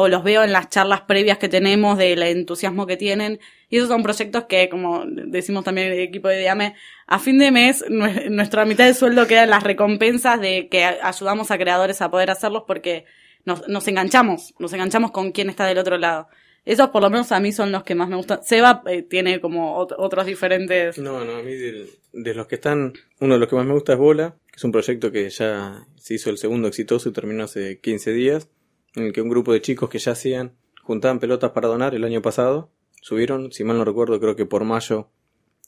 o 0.00 0.06
los 0.08 0.22
veo 0.22 0.44
en 0.44 0.52
las 0.52 0.68
charlas 0.68 1.00
previas 1.02 1.38
que 1.38 1.48
tenemos 1.48 1.98
del 1.98 2.22
entusiasmo 2.22 2.86
que 2.86 2.96
tienen. 2.96 3.40
Y 3.68 3.78
esos 3.78 3.88
son 3.88 4.02
proyectos 4.04 4.44
que, 4.44 4.68
como 4.68 5.04
decimos 5.06 5.64
también 5.64 5.88
el 5.92 5.98
equipo 5.98 6.28
de 6.28 6.38
Diame, 6.38 6.74
a 7.06 7.18
fin 7.18 7.38
de 7.38 7.50
mes 7.50 7.84
nue- 7.88 8.30
nuestra 8.30 8.64
mitad 8.64 8.86
de 8.86 8.94
sueldo 8.94 9.26
queda 9.26 9.42
en 9.44 9.50
las 9.50 9.64
recompensas 9.64 10.40
de 10.40 10.68
que 10.68 10.84
ayudamos 10.84 11.50
a 11.50 11.58
creadores 11.58 12.00
a 12.00 12.10
poder 12.10 12.30
hacerlos 12.30 12.62
porque 12.66 13.06
nos, 13.44 13.88
enganchamos, 13.88 14.54
nos 14.58 14.72
enganchamos 14.72 15.10
con 15.10 15.32
quien 15.32 15.50
está 15.50 15.66
del 15.66 15.78
otro 15.78 15.98
lado. 15.98 16.28
Esos 16.64 16.90
por 16.90 17.00
lo 17.02 17.08
menos 17.10 17.32
a 17.32 17.40
mí 17.40 17.50
son 17.50 17.72
los 17.72 17.82
que 17.82 17.94
más 17.94 18.08
me 18.08 18.16
gustan. 18.16 18.40
Seba 18.44 18.82
eh, 18.86 19.02
tiene 19.02 19.40
como 19.40 19.78
ot- 19.84 19.94
otros 19.98 20.26
diferentes... 20.26 20.98
No, 20.98 21.24
no, 21.24 21.36
a 21.38 21.42
mí 21.42 21.54
del- 21.54 21.88
de 22.12 22.34
los 22.34 22.46
que 22.46 22.54
están, 22.56 22.92
uno 23.20 23.34
de 23.34 23.40
los 23.40 23.48
que 23.48 23.56
más 23.56 23.64
me 23.66 23.72
gusta 23.72 23.94
es 23.94 23.98
Bola, 23.98 24.34
que 24.50 24.56
es 24.56 24.64
un 24.64 24.70
proyecto 24.72 25.10
que 25.10 25.28
ya 25.30 25.84
se 25.96 26.14
hizo 26.14 26.30
el 26.30 26.38
segundo 26.38 26.68
exitoso 26.68 27.08
y 27.08 27.12
terminó 27.12 27.44
hace 27.44 27.80
15 27.80 28.12
días, 28.12 28.48
en 28.94 29.04
el 29.04 29.12
que 29.12 29.22
un 29.22 29.28
grupo 29.28 29.52
de 29.52 29.60
chicos 29.60 29.88
que 29.88 29.98
ya 29.98 30.12
hacían, 30.12 30.56
juntaban 30.82 31.18
pelotas 31.18 31.50
para 31.52 31.68
donar 31.68 31.94
el 31.94 32.04
año 32.04 32.22
pasado, 32.22 32.70
subieron, 33.00 33.52
si 33.52 33.64
mal 33.64 33.78
no 33.78 33.84
recuerdo, 33.84 34.18
creo 34.20 34.36
que 34.36 34.46
por 34.46 34.64
mayo, 34.64 35.10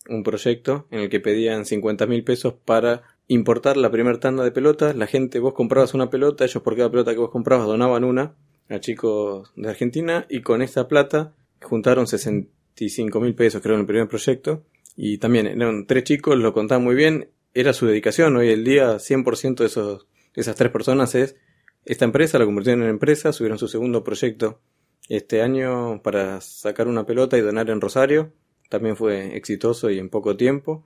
un 0.09 0.23
proyecto 0.23 0.87
en 0.91 1.01
el 1.01 1.09
que 1.11 1.21
pedían 1.21 1.65
50 1.65 2.07
mil 2.07 2.25
pesos 2.25 2.55
para 2.65 3.03
importar 3.29 3.77
la 3.77 3.91
primera 3.91 4.19
tanda 4.19 4.43
de 4.43 4.51
pelotas. 4.51 4.97
La 4.97 5.07
gente, 5.07 5.39
vos 5.39 5.55
comprabas 5.55 5.95
una 5.95 6.11
pelota, 6.11 6.45
ellos 6.45 6.63
por 6.63 6.77
cada 6.77 6.91
pelota 6.91 7.13
que 7.13 7.19
vos 7.19 7.31
comprabas 7.31 7.67
donaban 7.67 8.05
una 8.05 8.35
a 8.69 8.81
chicos 8.81 9.53
de 9.57 9.69
Argentina 9.69 10.27
y 10.29 10.43
con 10.43 10.63
esta 10.63 10.89
plata 10.89 11.35
juntaron 11.61 12.07
65 12.07 13.21
mil 13.21 13.35
pesos, 13.35 13.61
creo, 13.61 13.75
en 13.75 13.81
el 13.81 13.87
primer 13.87 14.09
proyecto. 14.09 14.65
Y 14.97 15.19
también 15.19 15.47
eran 15.47 15.87
tres 15.87 16.05
chicos, 16.05 16.37
lo 16.37 16.53
contaban 16.53 16.85
muy 16.85 16.95
bien, 16.95 17.31
era 17.55 17.73
su 17.73 17.87
dedicación. 17.87 18.37
Hoy 18.37 18.51
el 18.51 18.65
día 18.65 18.97
100% 18.97 19.57
de, 19.57 19.67
esos, 19.67 20.07
de 20.35 20.41
esas 20.41 20.57
tres 20.57 20.71
personas 20.71 21.15
es 21.15 21.37
esta 21.85 22.05
empresa, 22.05 22.39
la 22.39 22.45
convirtieron 22.45 22.83
en 22.83 22.91
empresa, 22.91 23.33
subieron 23.33 23.59
su 23.59 23.69
segundo 23.69 24.05
proyecto 24.05 24.61
este 25.09 25.43
año 25.43 26.03
para 26.03 26.41
sacar 26.41 26.89
una 26.89 27.05
pelota 27.05 27.37
y 27.37 27.41
donar 27.41 27.71
en 27.71 27.81
Rosario. 27.81 28.33
También 28.69 28.97
fue 28.97 29.37
exitoso 29.37 29.91
y 29.91 29.99
en 29.99 30.09
poco 30.09 30.37
tiempo. 30.37 30.85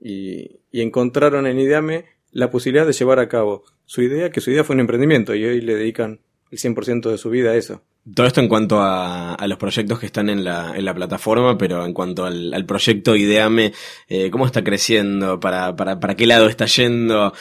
Y, 0.00 0.60
y 0.70 0.82
encontraron 0.82 1.46
en 1.46 1.58
Ideame 1.58 2.04
la 2.30 2.50
posibilidad 2.50 2.86
de 2.86 2.92
llevar 2.92 3.18
a 3.18 3.28
cabo 3.28 3.64
su 3.86 4.02
idea, 4.02 4.30
que 4.30 4.40
su 4.40 4.50
idea 4.50 4.62
fue 4.62 4.74
un 4.74 4.80
emprendimiento 4.80 5.34
y 5.34 5.44
hoy 5.44 5.60
le 5.60 5.74
dedican 5.74 6.20
el 6.50 6.58
100% 6.58 7.10
de 7.10 7.18
su 7.18 7.30
vida 7.30 7.50
a 7.50 7.56
eso. 7.56 7.82
Todo 8.14 8.26
esto 8.26 8.40
en 8.40 8.48
cuanto 8.48 8.78
a, 8.80 9.36
los 9.48 9.58
proyectos 9.58 9.98
que 9.98 10.06
están 10.06 10.28
en 10.28 10.44
la, 10.44 10.76
en 10.76 10.84
la 10.84 10.94
plataforma, 10.94 11.58
pero 11.58 11.84
en 11.84 11.92
cuanto 11.92 12.24
al, 12.24 12.54
al 12.54 12.64
proyecto 12.64 13.16
Ideame, 13.16 13.72
eh, 14.08 14.30
¿cómo 14.30 14.46
está 14.46 14.62
creciendo? 14.62 15.40
¿Para, 15.40 15.74
para, 15.74 15.98
¿Para 15.98 16.14
qué 16.14 16.26
lado 16.26 16.48
está 16.48 16.66
yendo? 16.66 17.32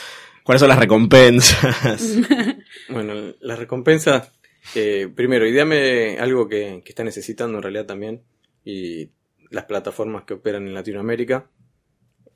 ¿Cuáles 0.45 0.60
son 0.60 0.69
las 0.69 0.79
recompensas? 0.79 2.17
Bueno, 2.89 3.34
la 3.39 3.55
recompensa, 3.55 4.31
eh, 4.75 5.10
primero, 5.13 5.47
ideame 5.47 6.19
algo 6.19 6.47
que, 6.47 6.84
que 6.86 6.89
está 6.89 7.03
necesitando 7.03 7.58
en 7.58 7.63
realidad 7.63 7.88
también, 7.88 8.21
y 8.63 9.10
las 9.49 9.65
plataformas 9.65 10.23
que 10.25 10.36
operan 10.36 10.67
en 10.67 10.75
Latinoamérica, 10.75 11.49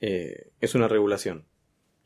eh, 0.02 0.50
es 0.60 0.74
una 0.74 0.88
regulación. 0.88 1.46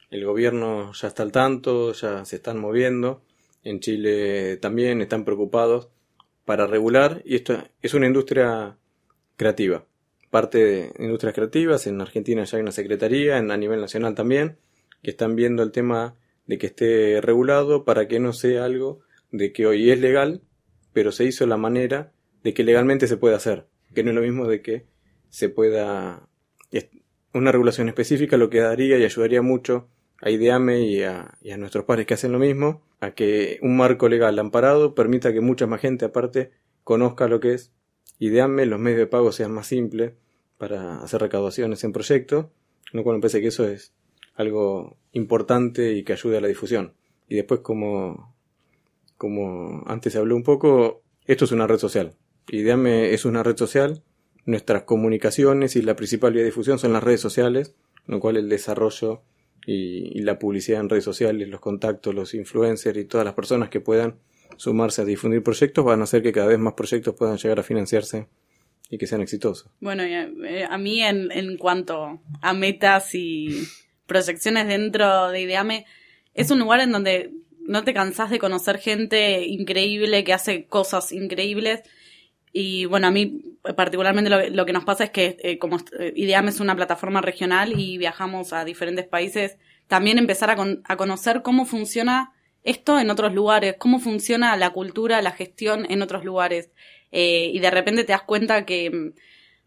El 0.10 0.26
gobierno 0.26 0.92
ya 0.92 1.08
está 1.08 1.24
al 1.24 1.32
tanto, 1.32 1.94
ya 1.94 2.26
se 2.26 2.36
están 2.36 2.60
moviendo, 2.60 3.24
en 3.64 3.80
Chile 3.80 4.58
también 4.58 5.02
están 5.02 5.24
preocupados 5.24 5.88
para 6.44 6.68
regular, 6.68 7.22
y 7.24 7.36
esto 7.36 7.64
es 7.82 7.94
una 7.94 8.08
industria 8.08 8.78
creativa. 9.38 9.86
Parte 10.30 10.58
de 10.58 10.92
industrias 11.00 11.34
creativas, 11.34 11.88
en 11.88 12.02
Argentina 12.02 12.44
ya 12.44 12.58
hay 12.58 12.62
una 12.62 12.74
secretaría, 12.74 13.38
en, 13.38 13.52
a 13.52 13.58
nivel 13.58 13.80
nacional 13.80 14.16
también, 14.16 14.58
que 15.04 15.12
están 15.12 15.36
viendo 15.36 15.62
el 15.62 15.72
tema 15.72 16.16
de 16.48 16.58
que 16.58 16.68
esté 16.68 17.22
regulado 17.22 17.86
para 17.86 18.08
que 18.08 18.20
no 18.20 18.34
sea 18.34 18.66
algo 18.66 19.02
de 19.32 19.54
que 19.54 19.68
hoy 19.68 19.92
es 19.92 20.00
legal, 20.00 20.42
pero 20.94 21.12
se 21.12 21.26
hizo 21.26 21.46
la 21.46 21.58
manera 21.58 22.12
de 22.44 22.54
que 22.54 22.64
legalmente 22.64 23.08
se 23.08 23.18
pueda 23.18 23.36
hacer, 23.36 23.68
que 23.94 24.04
no 24.04 24.10
es 24.10 24.16
lo 24.16 24.22
mismo 24.22 24.48
de 24.48 24.62
que 24.62 24.86
se 25.30 25.50
pueda 25.50 26.28
una 27.34 27.52
regulación 27.52 27.90
específica 27.90 28.38
lo 28.38 28.50
que 28.50 28.60
daría 28.60 28.98
y 28.98 29.04
ayudaría 29.04 29.42
mucho 29.42 29.90
a 30.22 30.30
Ideame 30.30 30.82
y 30.82 31.04
a, 31.04 31.36
nuestros 31.58 31.84
pares 31.86 32.06
que 32.06 32.14
hacen 32.14 32.32
lo 32.32 32.40
mismo, 32.40 32.82
a 33.02 33.12
que 33.12 33.60
un 33.62 33.76
marco 33.76 34.08
legal 34.08 34.38
amparado 34.40 34.96
permita 34.96 35.34
que 35.34 35.42
mucha 35.42 35.68
más 35.68 35.82
gente 35.82 36.06
aparte 36.06 36.52
conozca 36.84 37.28
lo 37.28 37.40
que 37.40 37.54
es 37.54 37.74
Ideame, 38.20 38.66
los 38.66 38.80
medios 38.80 39.00
de 39.00 39.08
pago 39.08 39.32
sean 39.32 39.52
más 39.52 39.68
simples 39.68 40.14
para 40.58 41.02
hacer 41.02 41.20
recaudaciones 41.20 41.84
en 41.84 41.92
proyectos, 41.92 42.46
lo 42.94 43.04
cual 43.04 43.18
me 43.18 43.22
parece 43.22 43.42
que 43.42 43.48
eso 43.48 43.68
es 43.68 43.94
algo 44.36 44.98
importante 45.12 45.94
y 45.94 46.04
que 46.04 46.14
ayude 46.14 46.38
a 46.38 46.42
la 46.42 46.48
difusión. 46.48 46.94
Y 47.28 47.36
después, 47.36 47.62
como, 47.62 48.36
como 49.18 49.84
antes 49.88 50.14
se 50.14 50.20
habló 50.20 50.36
un 50.36 50.44
poco, 50.44 51.04
esto 51.26 51.46
es 51.46 51.52
una 51.52 51.68
red 51.68 51.78
social. 51.78 52.16
Ideame 52.50 53.14
es 53.14 53.26
una 53.26 53.44
red 53.44 53.58
social. 53.58 54.04
Nuestras 54.46 54.84
comunicaciones 54.84 55.76
y 55.76 55.82
la 55.82 55.96
principal 55.96 56.34
vía 56.34 56.42
de 56.42 56.48
difusión 56.50 56.80
son 56.80 56.94
las 56.94 57.04
redes 57.04 57.22
sociales. 57.22 57.76
lo 58.06 58.20
cual 58.20 58.36
el 58.36 58.50
desarrollo 58.50 59.22
y, 59.66 60.20
la 60.22 60.40
publicidad 60.40 60.82
en 60.82 60.90
redes 60.90 61.06
sociales, 61.06 61.48
los 61.48 61.62
contactos, 61.62 62.14
los 62.14 62.34
influencers 62.34 62.98
y 62.98 63.06
todas 63.06 63.24
las 63.24 63.34
personas 63.34 63.70
que 63.70 63.80
puedan 63.80 64.16
sumarse 64.58 65.02
a 65.02 65.06
difundir 65.06 65.42
proyectos 65.42 65.86
van 65.86 66.02
a 66.02 66.04
hacer 66.04 66.22
que 66.22 66.34
cada 66.34 66.48
vez 66.48 66.60
más 66.60 66.74
proyectos 66.74 67.16
puedan 67.16 67.38
llegar 67.38 67.60
a 67.60 67.64
financiarse 67.64 68.28
y 68.90 68.98
que 68.98 69.08
sean 69.08 69.22
exitosos. 69.22 69.70
Bueno, 69.80 70.04
a, 70.04 70.06
eh, 70.06 70.68
a 70.70 70.78
mí 70.78 71.02
en, 71.02 71.32
en 71.32 71.58
cuanto 71.58 72.20
a 72.42 72.54
metas 72.54 73.16
y 73.16 73.64
proyecciones 74.06 74.68
dentro 74.68 75.30
de 75.30 75.42
Ideame, 75.42 75.86
es 76.34 76.52
un 76.52 76.60
lugar 76.60 76.82
en 76.82 76.92
donde 76.92 77.32
no 77.60 77.84
te 77.84 77.94
cansás 77.94 78.30
de 78.30 78.40
conocer 78.40 78.78
gente 78.80 79.46
increíble 79.46 80.24
que 80.24 80.34
hace 80.34 80.66
cosas 80.66 81.12
increíbles. 81.12 81.82
Y 82.52 82.86
bueno, 82.86 83.08
a 83.08 83.12
mí 83.12 83.42
particularmente 83.76 84.30
lo, 84.30 84.48
lo 84.50 84.66
que 84.66 84.74
nos 84.74 84.84
pasa 84.86 85.06
es 85.06 85.10
que 85.12 85.38
eh, 85.42 85.58
como 85.58 85.78
eh, 86.00 86.14
Ideame 86.16 86.50
es 86.50 86.60
una 86.60 86.76
plataforma 86.76 87.22
regional 87.22 87.80
y 87.80 87.98
viajamos 87.98 88.54
a 88.54 88.64
diferentes 88.66 89.08
países, 89.08 89.58
también 89.88 90.18
empezar 90.18 90.50
a, 90.52 90.56
con- 90.56 90.82
a 90.86 90.96
conocer 90.98 91.42
cómo 91.42 91.66
funciona 91.66 92.32
esto 92.64 93.00
en 93.00 93.10
otros 93.10 93.34
lugares, 93.34 93.76
cómo 93.80 94.00
funciona 94.00 94.56
la 94.56 94.70
cultura, 94.72 95.22
la 95.22 95.32
gestión 95.32 95.86
en 95.90 96.02
otros 96.02 96.24
lugares. 96.26 96.70
Eh, 97.12 97.52
y 97.54 97.60
de 97.60 97.72
repente 97.72 98.04
te 98.04 98.12
das 98.14 98.24
cuenta 98.24 98.66
que, 98.66 98.90
mm, 98.90 99.14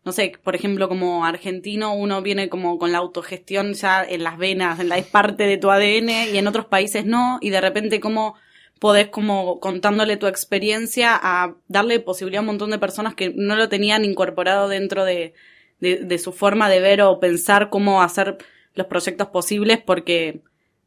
no 0.07 0.13
sé, 0.13 0.35
por 0.45 0.55
ejemplo, 0.55 0.89
como 0.89 1.25
argentino, 1.25 1.93
uno 1.95 2.23
viene 2.23 2.49
como 2.49 2.79
con 2.79 2.93
la 2.93 2.99
autogestión 2.99 3.75
ya 3.75 4.05
en 4.05 4.23
las 4.23 4.39
venas, 4.39 4.79
en 4.79 4.89
la 4.89 4.99
es 4.99 5.07
parte 5.07 5.49
de 5.49 5.59
tu 5.59 5.69
ADN, 5.69 6.33
y 6.33 6.39
en 6.39 6.47
otros 6.47 6.67
países 6.67 7.05
no, 7.05 7.39
y 7.43 7.51
de 7.51 7.61
repente 7.61 7.99
cómo 7.99 8.37
podés 8.79 9.09
como 9.09 9.59
contándole 9.59 10.17
tu 10.17 10.29
experiencia 10.29 11.19
a 11.21 11.57
darle 11.67 11.99
posibilidad 11.99 12.39
a 12.39 12.43
un 12.43 12.47
montón 12.47 12.71
de 12.71 12.79
personas 12.79 13.17
que 13.17 13.33
no 13.35 13.57
lo 13.57 13.69
tenían 13.69 14.05
incorporado 14.05 14.69
dentro 14.69 15.05
de, 15.05 15.35
de, 15.81 15.97
de 15.97 16.19
su 16.19 16.31
forma 16.33 16.69
de 16.69 16.79
ver 16.81 17.03
o 17.03 17.19
pensar 17.19 17.69
cómo 17.69 18.01
hacer 18.01 18.39
los 18.75 18.87
proyectos 18.87 19.27
posibles 19.29 19.81
porque 19.85 20.43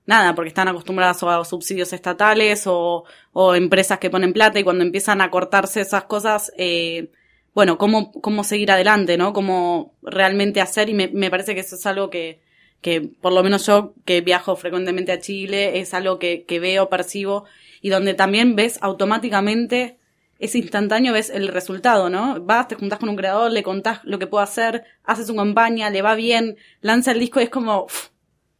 nada, 0.05 0.33
porque 0.33 0.47
están 0.47 0.69
acostumbradas 0.69 1.21
a 1.23 1.43
subsidios 1.43 1.91
estatales 1.91 2.67
o, 2.67 3.03
o 3.33 3.55
empresas 3.55 3.99
que 3.99 4.09
ponen 4.09 4.31
plata 4.31 4.59
y 4.59 4.63
cuando 4.63 4.85
empiezan 4.85 5.19
a 5.19 5.29
cortarse 5.29 5.81
esas 5.81 6.05
cosas, 6.05 6.53
eh, 6.57 7.11
bueno, 7.59 7.77
cómo, 7.77 8.13
cómo 8.13 8.45
seguir 8.45 8.71
adelante, 8.71 9.17
¿no? 9.17 9.33
Cómo 9.33 9.93
realmente 10.01 10.61
hacer 10.61 10.87
y 10.87 10.93
me, 10.93 11.29
parece 11.29 11.55
que 11.55 11.59
eso 11.59 11.75
es 11.75 11.85
algo 11.85 12.09
que, 12.09 12.39
que 12.79 13.01
por 13.01 13.33
lo 13.33 13.43
menos 13.43 13.65
yo 13.65 13.95
que 14.05 14.21
viajo 14.21 14.55
frecuentemente 14.55 15.11
a 15.11 15.19
Chile 15.19 15.81
es 15.81 15.93
algo 15.93 16.19
que, 16.19 16.45
que 16.45 16.61
veo, 16.61 16.87
percibo 16.87 17.43
y 17.81 17.89
donde 17.89 18.13
también 18.13 18.55
ves 18.55 18.79
automáticamente 18.81 19.97
es 20.39 20.55
instantáneo, 20.55 21.11
ves 21.11 21.29
el 21.31 21.49
resultado, 21.49 22.09
¿no? 22.09 22.41
Vas, 22.41 22.69
te 22.69 22.75
juntás 22.75 22.97
con 22.97 23.09
un 23.09 23.17
creador, 23.17 23.51
le 23.51 23.61
contás 23.61 23.99
lo 24.05 24.19
que 24.19 24.27
puede 24.27 24.45
hacer, 24.45 24.85
haces 25.03 25.29
una 25.29 25.43
campaña, 25.43 25.89
le 25.89 26.01
va 26.01 26.15
bien, 26.15 26.55
lanza 26.79 27.11
el 27.11 27.19
disco 27.19 27.41
y 27.41 27.43
es 27.43 27.49
como, 27.49 27.87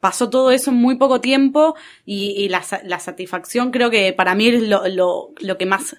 pasó 0.01 0.29
todo 0.29 0.51
eso 0.51 0.71
en 0.71 0.75
muy 0.75 0.97
poco 0.97 1.21
tiempo 1.21 1.73
y, 2.03 2.31
y 2.31 2.49
la, 2.49 2.65
la 2.83 2.99
satisfacción 2.99 3.71
creo 3.71 3.89
que 3.89 4.12
para 4.12 4.35
mí 4.35 4.49
es 4.49 4.63
lo, 4.63 4.85
lo, 4.89 5.31
lo 5.39 5.57
que 5.57 5.65
más 5.65 5.95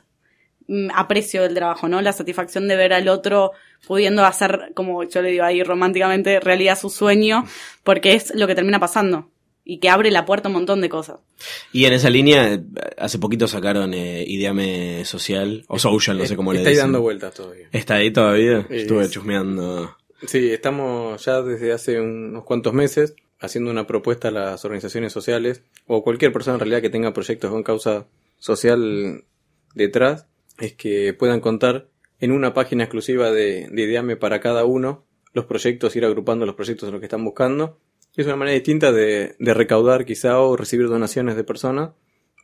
aprecio 0.95 1.43
del 1.43 1.55
trabajo, 1.55 1.89
¿no? 1.89 2.01
La 2.01 2.13
satisfacción 2.13 2.69
de 2.69 2.77
ver 2.77 2.93
al 2.93 3.09
otro 3.09 3.53
pudiendo 3.87 4.25
hacer, 4.25 4.73
como 4.75 5.05
yo 5.05 5.23
le 5.23 5.31
digo 5.31 5.45
ahí 5.45 5.63
románticamente, 5.63 6.41
realidad 6.41 6.79
su 6.79 6.91
sueño, 6.91 7.45
porque 7.85 8.15
es 8.15 8.33
lo 8.35 8.47
que 8.47 8.55
termina 8.55 8.79
pasando 8.79 9.31
y 9.65 9.79
que 9.79 9.89
abre 9.89 10.11
la 10.11 10.25
puerta 10.25 10.49
a 10.49 10.51
un 10.51 10.55
montón 10.55 10.81
de 10.81 10.89
cosas. 10.89 11.21
Y 11.73 11.85
en 11.85 11.93
esa 11.93 12.11
línea, 12.11 12.61
hace 12.99 13.19
poquito 13.19 13.47
sacaron 13.47 13.95
eh, 13.95 14.25
Ideame 14.27 15.05
Social, 15.05 15.65
o 15.69 15.79
Social, 15.79 16.19
no 16.19 16.27
sé 16.27 16.37
cómo 16.37 16.53
le 16.53 16.59
Está 16.59 16.71
ahí 16.71 16.75
dicen. 16.75 16.87
dando 16.87 17.03
vueltas 17.03 17.35
todavía. 17.35 17.69
¿Está 17.73 17.95
ahí 17.97 18.11
todavía? 18.13 18.67
Estuve 18.69 19.09
chusmeando. 19.09 19.97
Sí, 20.27 20.51
estamos 20.51 21.25
ya 21.25 21.41
desde 21.43 21.73
hace 21.73 22.01
unos 22.01 22.45
cuantos 22.45 22.73
meses 22.75 23.15
haciendo 23.39 23.71
una 23.71 23.87
propuesta 23.87 24.29
a 24.29 24.33
las 24.33 24.65
organizaciones 24.65 25.13
sociales 25.13 25.63
o 25.87 26.03
cualquier 26.03 26.33
persona 26.33 26.55
en 26.55 26.61
realidad 26.61 26.83
que 26.83 26.91
tenga 26.91 27.13
proyectos 27.13 27.51
con 27.51 27.63
causa 27.63 28.07
social 28.39 29.25
detrás, 29.75 30.27
es 30.61 30.75
que 30.75 31.15
puedan 31.15 31.41
contar 31.41 31.89
en 32.21 32.33
una 32.33 32.55
página 32.55 32.85
exclusiva 32.85 33.31
de, 33.31 33.69
de 33.71 33.83
Ideame 33.83 34.17
para 34.17 34.41
cada 34.41 34.65
uno 34.65 35.05
los 35.33 35.47
proyectos, 35.47 35.97
ir 35.97 36.05
agrupando 36.05 36.47
los 36.47 36.55
proyectos 36.55 36.89
en 36.89 36.93
los 36.93 37.01
que 37.01 37.07
están 37.07 37.25
buscando. 37.25 37.79
Y 38.17 38.21
es 38.21 38.27
una 38.27 38.37
manera 38.37 38.55
distinta 38.55 38.93
de, 38.93 39.37
de 39.39 39.55
recaudar 39.55 40.05
quizá 40.05 40.41
o 40.41 40.57
recibir 40.57 40.89
donaciones 40.89 41.37
de 41.37 41.45
personas, 41.45 41.91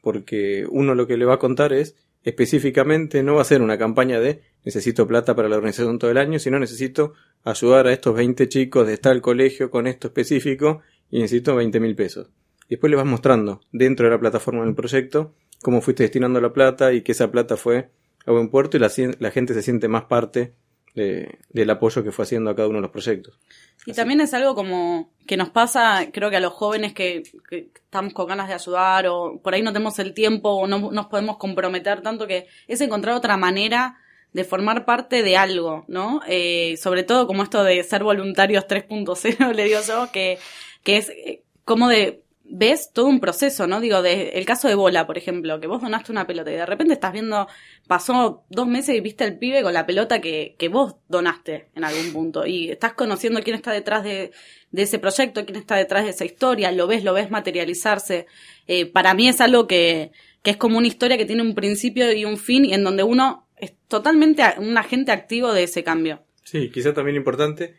porque 0.02 0.66
uno 0.70 0.94
lo 0.94 1.06
que 1.06 1.16
le 1.16 1.24
va 1.24 1.34
a 1.34 1.38
contar 1.38 1.72
es 1.72 1.96
específicamente 2.22 3.22
no 3.22 3.36
va 3.36 3.42
a 3.42 3.44
ser 3.44 3.62
una 3.62 3.78
campaña 3.78 4.18
de 4.18 4.42
necesito 4.64 5.06
plata 5.06 5.36
para 5.36 5.48
la 5.48 5.56
organización 5.56 5.98
todo 5.98 6.10
el 6.10 6.18
año, 6.18 6.40
sino 6.40 6.58
necesito 6.58 7.14
ayudar 7.44 7.86
a 7.86 7.92
estos 7.92 8.16
20 8.16 8.48
chicos 8.48 8.86
de 8.86 8.98
tal 8.98 9.22
colegio 9.22 9.70
con 9.70 9.86
esto 9.86 10.08
específico 10.08 10.80
y 11.08 11.20
necesito 11.20 11.54
20 11.54 11.78
mil 11.78 11.94
pesos. 11.94 12.28
Después 12.68 12.90
le 12.90 12.96
vas 12.96 13.06
mostrando 13.06 13.60
dentro 13.70 14.06
de 14.06 14.10
la 14.10 14.18
plataforma 14.18 14.64
del 14.64 14.74
proyecto 14.74 15.34
cómo 15.62 15.80
fuiste 15.80 16.02
destinando 16.02 16.40
la 16.40 16.52
plata 16.52 16.92
y 16.92 17.02
que 17.02 17.12
esa 17.12 17.30
plata 17.30 17.56
fue 17.56 17.90
a 18.26 18.32
buen 18.32 18.50
puerto 18.50 18.76
y 18.76 18.80
la, 18.80 19.30
gente 19.30 19.54
se 19.54 19.62
siente 19.62 19.88
más 19.88 20.04
parte 20.04 20.52
de- 20.94 21.38
del 21.50 21.70
apoyo 21.70 22.02
que 22.02 22.12
fue 22.12 22.24
haciendo 22.24 22.50
a 22.50 22.56
cada 22.56 22.68
uno 22.68 22.78
de 22.78 22.82
los 22.82 22.90
proyectos. 22.90 23.38
Y 23.86 23.92
también 23.92 24.20
es 24.20 24.34
algo 24.34 24.54
como 24.54 25.10
que 25.26 25.36
nos 25.36 25.50
pasa, 25.50 26.08
creo 26.12 26.28
que 26.30 26.36
a 26.36 26.40
los 26.40 26.52
jóvenes 26.52 26.92
que, 26.92 27.22
que 27.48 27.70
estamos 27.74 28.12
con 28.12 28.26
ganas 28.26 28.48
de 28.48 28.54
ayudar 28.54 29.06
o 29.06 29.40
por 29.42 29.54
ahí 29.54 29.62
no 29.62 29.72
tenemos 29.72 29.98
el 29.98 30.12
tiempo 30.12 30.50
o 30.50 30.66
no 30.66 30.90
nos 30.90 31.06
podemos 31.06 31.36
comprometer 31.36 32.02
tanto 32.02 32.26
que 32.26 32.46
es 32.66 32.80
encontrar 32.80 33.14
otra 33.14 33.36
manera 33.36 33.98
de 34.32 34.44
formar 34.44 34.84
parte 34.84 35.22
de 35.22 35.36
algo, 35.36 35.84
¿no? 35.88 36.20
Eh, 36.26 36.76
sobre 36.76 37.04
todo 37.04 37.26
como 37.26 37.42
esto 37.42 37.62
de 37.64 37.82
ser 37.84 38.02
voluntarios 38.02 38.66
3.0, 38.66 39.52
le 39.54 39.64
digo 39.64 39.80
yo, 39.86 40.10
que, 40.12 40.38
que 40.82 40.96
es 40.98 41.08
eh, 41.10 41.42
como 41.64 41.88
de 41.88 42.22
ves 42.48 42.90
todo 42.92 43.06
un 43.06 43.20
proceso, 43.20 43.66
¿no? 43.66 43.80
Digo, 43.80 44.02
de, 44.02 44.30
el 44.30 44.44
caso 44.44 44.68
de 44.68 44.74
Bola, 44.74 45.06
por 45.06 45.18
ejemplo, 45.18 45.60
que 45.60 45.66
vos 45.66 45.82
donaste 45.82 46.12
una 46.12 46.26
pelota 46.26 46.50
y 46.50 46.54
de 46.54 46.66
repente 46.66 46.94
estás 46.94 47.12
viendo, 47.12 47.46
pasó 47.86 48.44
dos 48.48 48.66
meses 48.66 48.94
y 48.96 49.00
viste 49.00 49.24
al 49.24 49.38
pibe 49.38 49.62
con 49.62 49.72
la 49.72 49.86
pelota 49.86 50.20
que, 50.20 50.54
que 50.58 50.68
vos 50.68 50.96
donaste 51.08 51.68
en 51.74 51.84
algún 51.84 52.12
punto 52.12 52.46
y 52.46 52.70
estás 52.70 52.94
conociendo 52.94 53.42
quién 53.42 53.56
está 53.56 53.72
detrás 53.72 54.04
de, 54.04 54.32
de 54.70 54.82
ese 54.82 54.98
proyecto, 54.98 55.44
quién 55.44 55.56
está 55.56 55.76
detrás 55.76 56.04
de 56.04 56.10
esa 56.10 56.24
historia, 56.24 56.72
lo 56.72 56.86
ves, 56.86 57.04
lo 57.04 57.14
ves 57.14 57.30
materializarse. 57.30 58.26
Eh, 58.66 58.86
para 58.86 59.14
mí 59.14 59.28
es 59.28 59.40
algo 59.40 59.66
que, 59.66 60.12
que 60.42 60.50
es 60.50 60.56
como 60.56 60.78
una 60.78 60.86
historia 60.86 61.18
que 61.18 61.26
tiene 61.26 61.42
un 61.42 61.54
principio 61.54 62.12
y 62.12 62.24
un 62.24 62.36
fin 62.36 62.64
y 62.64 62.74
en 62.74 62.84
donde 62.84 63.02
uno 63.02 63.48
es 63.56 63.74
totalmente 63.88 64.42
un 64.58 64.76
agente 64.78 65.12
activo 65.12 65.52
de 65.52 65.64
ese 65.64 65.82
cambio. 65.82 66.22
Sí, 66.44 66.70
quizá 66.70 66.94
también 66.94 67.16
importante, 67.16 67.74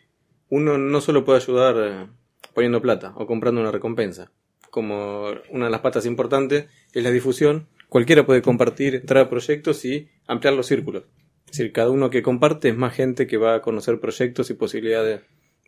uno 0.49 0.77
no 0.77 1.01
solo 1.01 1.23
puede 1.23 1.39
ayudar 1.39 1.75
eh, 1.77 2.07
poniendo 2.53 2.81
plata 2.81 3.13
o 3.15 3.25
comprando 3.27 3.61
una 3.61 3.71
recompensa. 3.71 4.31
Como 4.69 5.29
una 5.51 5.65
de 5.65 5.71
las 5.71 5.81
patas 5.81 6.05
importantes 6.05 6.65
es 6.93 7.03
la 7.03 7.11
difusión. 7.11 7.67
Cualquiera 7.89 8.25
puede 8.25 8.41
compartir, 8.41 8.95
entrar 8.95 9.25
a 9.25 9.29
proyectos 9.29 9.83
y 9.85 10.09
ampliar 10.27 10.53
los 10.53 10.67
círculos. 10.67 11.03
Es 11.45 11.57
decir, 11.57 11.71
cada 11.71 11.89
uno 11.89 12.09
que 12.09 12.21
comparte 12.21 12.69
es 12.69 12.75
más 12.77 12.93
gente 12.93 13.25
que 13.27 13.37
va 13.37 13.55
a 13.55 13.61
conocer 13.61 13.99
proyectos 13.99 14.49
y 14.49 14.53
posibilidades 14.55 15.21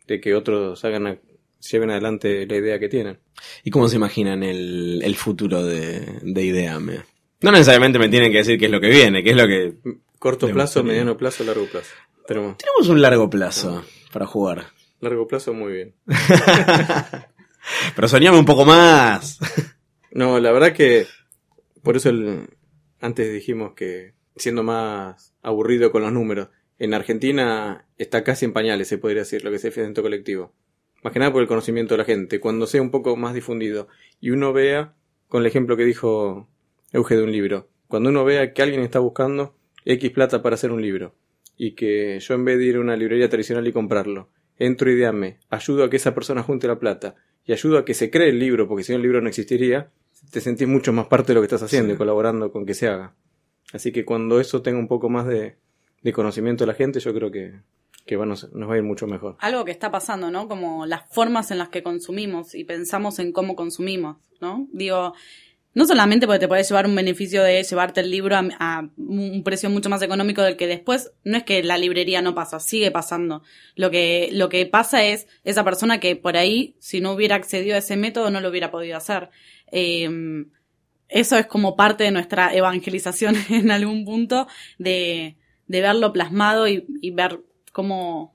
de 0.06 0.20
que 0.20 0.34
otros 0.34 0.84
hagan 0.84 1.06
a- 1.06 1.18
lleven 1.70 1.90
adelante 1.90 2.46
la 2.46 2.56
idea 2.56 2.78
que 2.78 2.88
tienen. 2.88 3.18
¿Y 3.64 3.70
cómo 3.70 3.88
se 3.88 3.96
imaginan 3.96 4.42
el, 4.42 5.00
el 5.02 5.14
futuro 5.16 5.62
de, 5.64 6.00
de 6.22 6.44
Ideame? 6.44 7.00
No 7.40 7.50
necesariamente 7.52 7.98
me 7.98 8.08
tienen 8.10 8.30
que 8.32 8.38
decir 8.38 8.58
qué 8.58 8.66
es 8.66 8.70
lo 8.70 8.80
que 8.80 8.90
viene, 8.90 9.22
qué 9.22 9.30
es 9.30 9.36
lo 9.36 9.46
que... 9.46 9.74
Corto 10.18 10.50
plazo, 10.50 10.84
mediano 10.84 11.16
plazo, 11.16 11.42
largo 11.44 11.64
plazo. 11.66 11.94
Tenemos 12.26 12.58
Tenemos 12.58 12.88
un 12.90 13.00
largo 13.00 13.30
plazo 13.30 13.82
para 14.12 14.26
jugar. 14.26 14.66
largo 15.00 15.26
plazo 15.26 15.54
muy 15.54 15.72
bien. 15.72 15.94
Pero 17.94 18.08
soñame 18.08 18.38
un 18.38 18.44
poco 18.44 18.64
más. 18.64 19.38
No, 20.12 20.38
la 20.40 20.50
verdad 20.52 20.72
que 20.72 21.06
por 21.82 21.96
eso 21.96 22.10
el- 22.10 22.48
antes 23.00 23.32
dijimos 23.32 23.74
que 23.74 24.14
siendo 24.36 24.62
más 24.62 25.34
aburrido 25.42 25.90
con 25.92 26.02
los 26.02 26.12
números, 26.12 26.48
en 26.78 26.94
Argentina 26.94 27.86
está 27.98 28.24
casi 28.24 28.44
en 28.46 28.52
pañales, 28.52 28.88
se 28.88 28.98
podría 28.98 29.20
decir, 29.22 29.44
lo 29.44 29.50
que 29.50 29.56
es 29.56 29.64
el 29.64 29.72
financiamiento 29.72 30.02
colectivo. 30.02 30.52
Más 31.02 31.12
que 31.12 31.18
nada 31.18 31.32
por 31.32 31.42
el 31.42 31.48
conocimiento 31.48 31.94
de 31.94 31.98
la 31.98 32.04
gente. 32.04 32.40
Cuando 32.40 32.66
sea 32.66 32.82
un 32.82 32.90
poco 32.90 33.16
más 33.16 33.34
difundido 33.34 33.88
y 34.20 34.30
uno 34.30 34.52
vea, 34.52 34.94
con 35.28 35.42
el 35.42 35.46
ejemplo 35.46 35.76
que 35.76 35.84
dijo 35.84 36.48
Euge 36.92 37.16
de 37.16 37.22
un 37.22 37.32
libro, 37.32 37.68
cuando 37.88 38.08
uno 38.10 38.24
vea 38.24 38.52
que 38.52 38.62
alguien 38.62 38.82
está 38.82 38.98
buscando 38.98 39.54
X 39.84 40.10
plata 40.10 40.42
para 40.42 40.54
hacer 40.54 40.72
un 40.72 40.82
libro 40.82 41.14
y 41.56 41.74
que 41.74 42.18
yo 42.20 42.34
en 42.34 42.44
vez 42.44 42.58
de 42.58 42.64
ir 42.64 42.76
a 42.76 42.80
una 42.80 42.96
librería 42.96 43.28
tradicional 43.28 43.66
y 43.66 43.72
comprarlo, 43.72 44.28
entro 44.58 44.90
y 44.90 44.94
ideame, 44.94 45.38
ayudo 45.50 45.84
a 45.84 45.90
que 45.90 45.96
esa 45.96 46.14
persona 46.14 46.42
junte 46.42 46.66
la 46.66 46.78
plata 46.78 47.14
y 47.46 47.52
ayudo 47.52 47.78
a 47.78 47.84
que 47.84 47.94
se 47.94 48.10
cree 48.10 48.28
el 48.30 48.38
libro, 48.38 48.68
porque 48.68 48.84
si 48.84 48.92
no 48.92 48.96
el 48.96 49.02
libro 49.02 49.20
no 49.20 49.28
existiría, 49.28 49.90
te 50.30 50.40
sentís 50.40 50.68
mucho 50.68 50.92
más 50.92 51.06
parte 51.06 51.28
de 51.28 51.34
lo 51.34 51.40
que 51.40 51.46
estás 51.46 51.62
haciendo 51.62 51.88
Sí. 51.88 51.94
y 51.94 51.98
colaborando 51.98 52.52
con 52.52 52.66
que 52.66 52.74
se 52.74 52.88
haga. 52.88 53.14
Así 53.72 53.92
que 53.92 54.04
cuando 54.04 54.40
eso 54.40 54.62
tenga 54.62 54.78
un 54.78 54.88
poco 54.88 55.08
más 55.08 55.26
de, 55.26 55.56
de 56.02 56.12
conocimiento 56.12 56.64
de 56.64 56.68
la 56.68 56.74
gente, 56.74 57.00
yo 57.00 57.14
creo 57.14 57.30
que, 57.30 57.54
que 58.06 58.16
va- 58.16 58.26
nos, 58.26 58.52
nos 58.52 58.68
va 58.68 58.74
a 58.74 58.76
ir 58.76 58.82
mucho 58.82 59.06
mejor. 59.06 59.36
Algo 59.40 59.64
que 59.64 59.70
está 59.70 59.90
pasando, 59.90 60.30
¿no? 60.30 60.48
Como 60.48 60.86
las 60.86 61.08
formas 61.12 61.50
en 61.50 61.58
las 61.58 61.68
que 61.70 61.82
consumimos 61.82 62.54
y 62.54 62.64
pensamos 62.64 63.18
en 63.18 63.32
cómo 63.32 63.56
consumimos, 63.56 64.16
¿no? 64.40 64.66
Digo, 64.72 65.14
no 65.72 65.86
solamente 65.86 66.26
porque 66.26 66.40
te 66.40 66.48
puedes 66.48 66.68
llevar 66.68 66.86
un 66.86 66.94
beneficio 66.94 67.42
de 67.42 67.62
llevarte 67.62 68.00
el 68.00 68.10
libro 68.10 68.36
a, 68.36 68.48
a, 68.58 68.88
un 68.96 69.42
precio 69.44 69.70
mucho 69.70 69.88
más 69.88 70.02
económico 70.02 70.42
del 70.42 70.56
que 70.56 70.66
después, 70.66 71.12
no 71.24 71.36
es 71.36 71.44
que 71.44 71.62
la 71.62 71.78
librería 71.78 72.22
no 72.22 72.34
pasa, 72.34 72.58
sigue 72.58 72.90
pasando. 72.90 73.42
Lo 73.76 73.90
que, 73.90 74.30
lo 74.32 74.48
que 74.48 74.66
pasa 74.66 75.04
es 75.04 75.28
esa 75.44 75.64
persona 75.64 76.00
que 76.00 76.16
por 76.16 76.36
ahí, 76.36 76.74
si 76.80 77.00
no 77.00 77.12
hubiera 77.12 77.36
accedido 77.36 77.76
a 77.76 77.78
ese 77.78 77.96
método, 77.96 78.30
no 78.30 78.40
lo 78.40 78.48
hubiera 78.48 78.70
podido 78.70 78.96
hacer. 78.96 79.30
Eh, 79.70 80.44
eso 81.08 81.36
es 81.36 81.46
como 81.46 81.76
parte 81.76 82.04
de 82.04 82.10
nuestra 82.10 82.54
evangelización 82.54 83.36
en 83.50 83.70
algún 83.70 84.04
punto, 84.04 84.48
de, 84.78 85.36
de 85.66 85.80
verlo 85.80 86.12
plasmado 86.12 86.66
y 86.68 87.10
ver 87.12 87.40
cómo, 87.72 88.34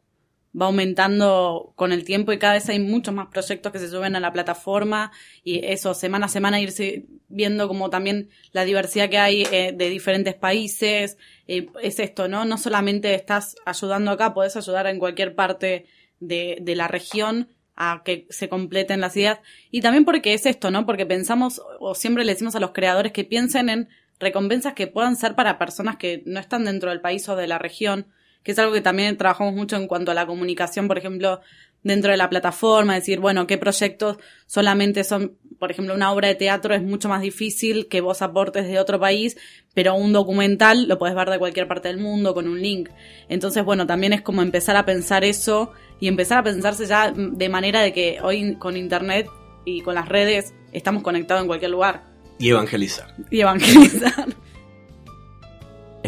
va 0.59 0.67
aumentando 0.67 1.73
con 1.75 1.91
el 1.91 2.05
tiempo 2.05 2.31
y 2.31 2.39
cada 2.39 2.53
vez 2.53 2.69
hay 2.69 2.79
muchos 2.79 3.13
más 3.13 3.27
proyectos 3.27 3.71
que 3.71 3.79
se 3.79 3.89
suben 3.89 4.15
a 4.15 4.19
la 4.19 4.31
plataforma 4.31 5.11
y 5.43 5.65
eso, 5.65 5.93
semana 5.93 6.27
a 6.27 6.29
semana 6.29 6.61
irse 6.61 7.05
viendo 7.27 7.67
como 7.67 7.89
también 7.89 8.29
la 8.51 8.63
diversidad 8.63 9.09
que 9.09 9.17
hay 9.17 9.43
eh, 9.51 9.73
de 9.75 9.89
diferentes 9.89 10.35
países. 10.35 11.17
Eh, 11.47 11.67
es 11.81 11.99
esto, 11.99 12.27
¿no? 12.27 12.45
No 12.45 12.57
solamente 12.57 13.13
estás 13.13 13.55
ayudando 13.65 14.11
acá, 14.11 14.33
podés 14.33 14.55
ayudar 14.55 14.87
en 14.87 14.99
cualquier 14.99 15.35
parte 15.35 15.85
de, 16.19 16.57
de 16.61 16.75
la 16.75 16.87
región 16.87 17.49
a 17.75 18.03
que 18.05 18.25
se 18.29 18.47
completen 18.47 19.01
las 19.01 19.17
ideas. 19.17 19.39
Y 19.69 19.81
también 19.81 20.05
porque 20.05 20.33
es 20.33 20.45
esto, 20.45 20.71
¿no? 20.71 20.85
Porque 20.85 21.05
pensamos, 21.05 21.61
o 21.79 21.93
siempre 21.95 22.23
le 22.23 22.31
decimos 22.31 22.55
a 22.55 22.61
los 22.61 22.71
creadores 22.71 23.11
que 23.11 23.25
piensen 23.25 23.69
en 23.69 23.89
recompensas 24.19 24.73
que 24.73 24.87
puedan 24.87 25.17
ser 25.17 25.35
para 25.35 25.57
personas 25.57 25.97
que 25.97 26.23
no 26.25 26.39
están 26.39 26.63
dentro 26.63 26.89
del 26.89 27.01
país 27.01 27.27
o 27.27 27.35
de 27.35 27.47
la 27.47 27.57
región 27.57 28.07
que 28.45 28.51
es 28.51 28.59
algo 28.59 28.71
que 28.71 28.81
también 28.81 29.17
trabajamos 29.17 29.55
mucho 29.55 29.75
en 29.75 29.87
cuanto 29.87 30.11
a 30.11 30.13
la 30.13 30.27
comunicación, 30.27 30.87
por 30.87 30.99
ejemplo, 30.99 31.41
dentro 31.81 32.11
de 32.11 32.17
la 32.17 32.29
plataforma, 32.29 32.93
decir, 32.93 33.19
bueno, 33.19 33.47
qué 33.47 33.57
proyectos 33.57 34.17
solamente 34.45 35.03
son, 35.03 35.35
por 35.57 35.71
ejemplo, 35.71 35.95
una 35.95 36.11
obra 36.11 36.27
de 36.27 36.35
teatro 36.35 36.75
es 36.75 36.83
mucho 36.83 37.09
más 37.09 37.23
difícil 37.23 37.87
que 37.87 38.01
vos 38.01 38.21
aportes 38.21 38.67
de 38.67 38.79
otro 38.79 38.99
país, 38.99 39.35
pero 39.73 39.95
un 39.95 40.13
documental 40.13 40.87
lo 40.87 40.99
puedes 40.99 41.15
ver 41.15 41.27
de 41.31 41.39
cualquier 41.39 41.67
parte 41.67 41.87
del 41.87 41.97
mundo 41.97 42.35
con 42.35 42.47
un 42.47 42.61
link. 42.61 42.89
Entonces, 43.29 43.65
bueno, 43.65 43.87
también 43.87 44.13
es 44.13 44.21
como 44.21 44.43
empezar 44.43 44.75
a 44.75 44.85
pensar 44.85 45.23
eso 45.23 45.71
y 45.99 46.07
empezar 46.07 46.37
a 46.37 46.43
pensarse 46.43 46.85
ya 46.85 47.11
de 47.11 47.49
manera 47.49 47.81
de 47.81 47.93
que 47.93 48.19
hoy 48.21 48.57
con 48.57 48.77
internet 48.77 49.27
y 49.65 49.81
con 49.81 49.95
las 49.95 50.07
redes 50.07 50.53
estamos 50.71 51.01
conectados 51.01 51.41
en 51.41 51.47
cualquier 51.47 51.71
lugar. 51.71 52.03
Y 52.37 52.49
evangelizar. 52.49 53.15
Y 53.31 53.41
evangelizar. 53.41 54.27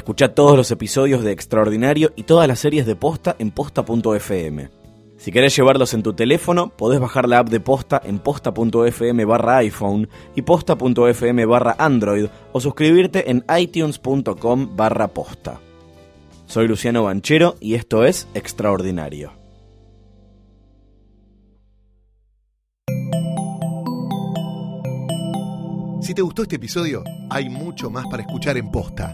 Escucha 0.08 0.34
todos 0.34 0.56
los 0.56 0.72
episodios 0.72 1.22
de 1.22 1.34
Extraordinario 1.34 2.14
y 2.16 2.24
todas 2.24 2.48
las 2.48 2.60
series 2.60 2.86
de 2.86 2.96
Posta 2.96 3.36
en 3.40 3.52
posta.fm. 3.52 4.70
Si 5.18 5.34
querés 5.34 5.54
llevarlos 5.54 5.94
en 5.94 6.02
tu 6.02 6.14
teléfono, 6.14 6.70
podés 6.70 7.02
bajar 7.02 7.28
la 7.28 7.40
app 7.40 7.50
de 7.50 7.60
Posta 7.60 8.02
en 8.06 8.20
posta.fm 8.20 9.26
barra 9.26 9.58
iPhone 9.58 10.08
y 10.34 10.44
posta.fm 10.44 11.46
barra 11.46 11.76
Android 11.78 12.28
o 12.54 12.62
suscribirte 12.62 13.30
en 13.30 13.44
itunes.com 13.50 14.78
barra 14.78 15.10
posta. 15.10 15.60
Soy 16.46 16.70
Luciano 16.70 17.04
Banchero 17.04 17.58
y 17.60 17.74
esto 17.74 18.06
es 18.06 18.30
Extraordinario. 18.34 19.34
Si 26.00 26.14
te 26.14 26.22
gustó 26.22 26.44
este 26.44 26.56
episodio, 26.56 27.04
hay 27.30 27.50
mucho 27.50 27.90
más 27.90 28.06
para 28.08 28.24
escuchar 28.24 28.56
en 28.56 28.72
Posta. 28.72 29.14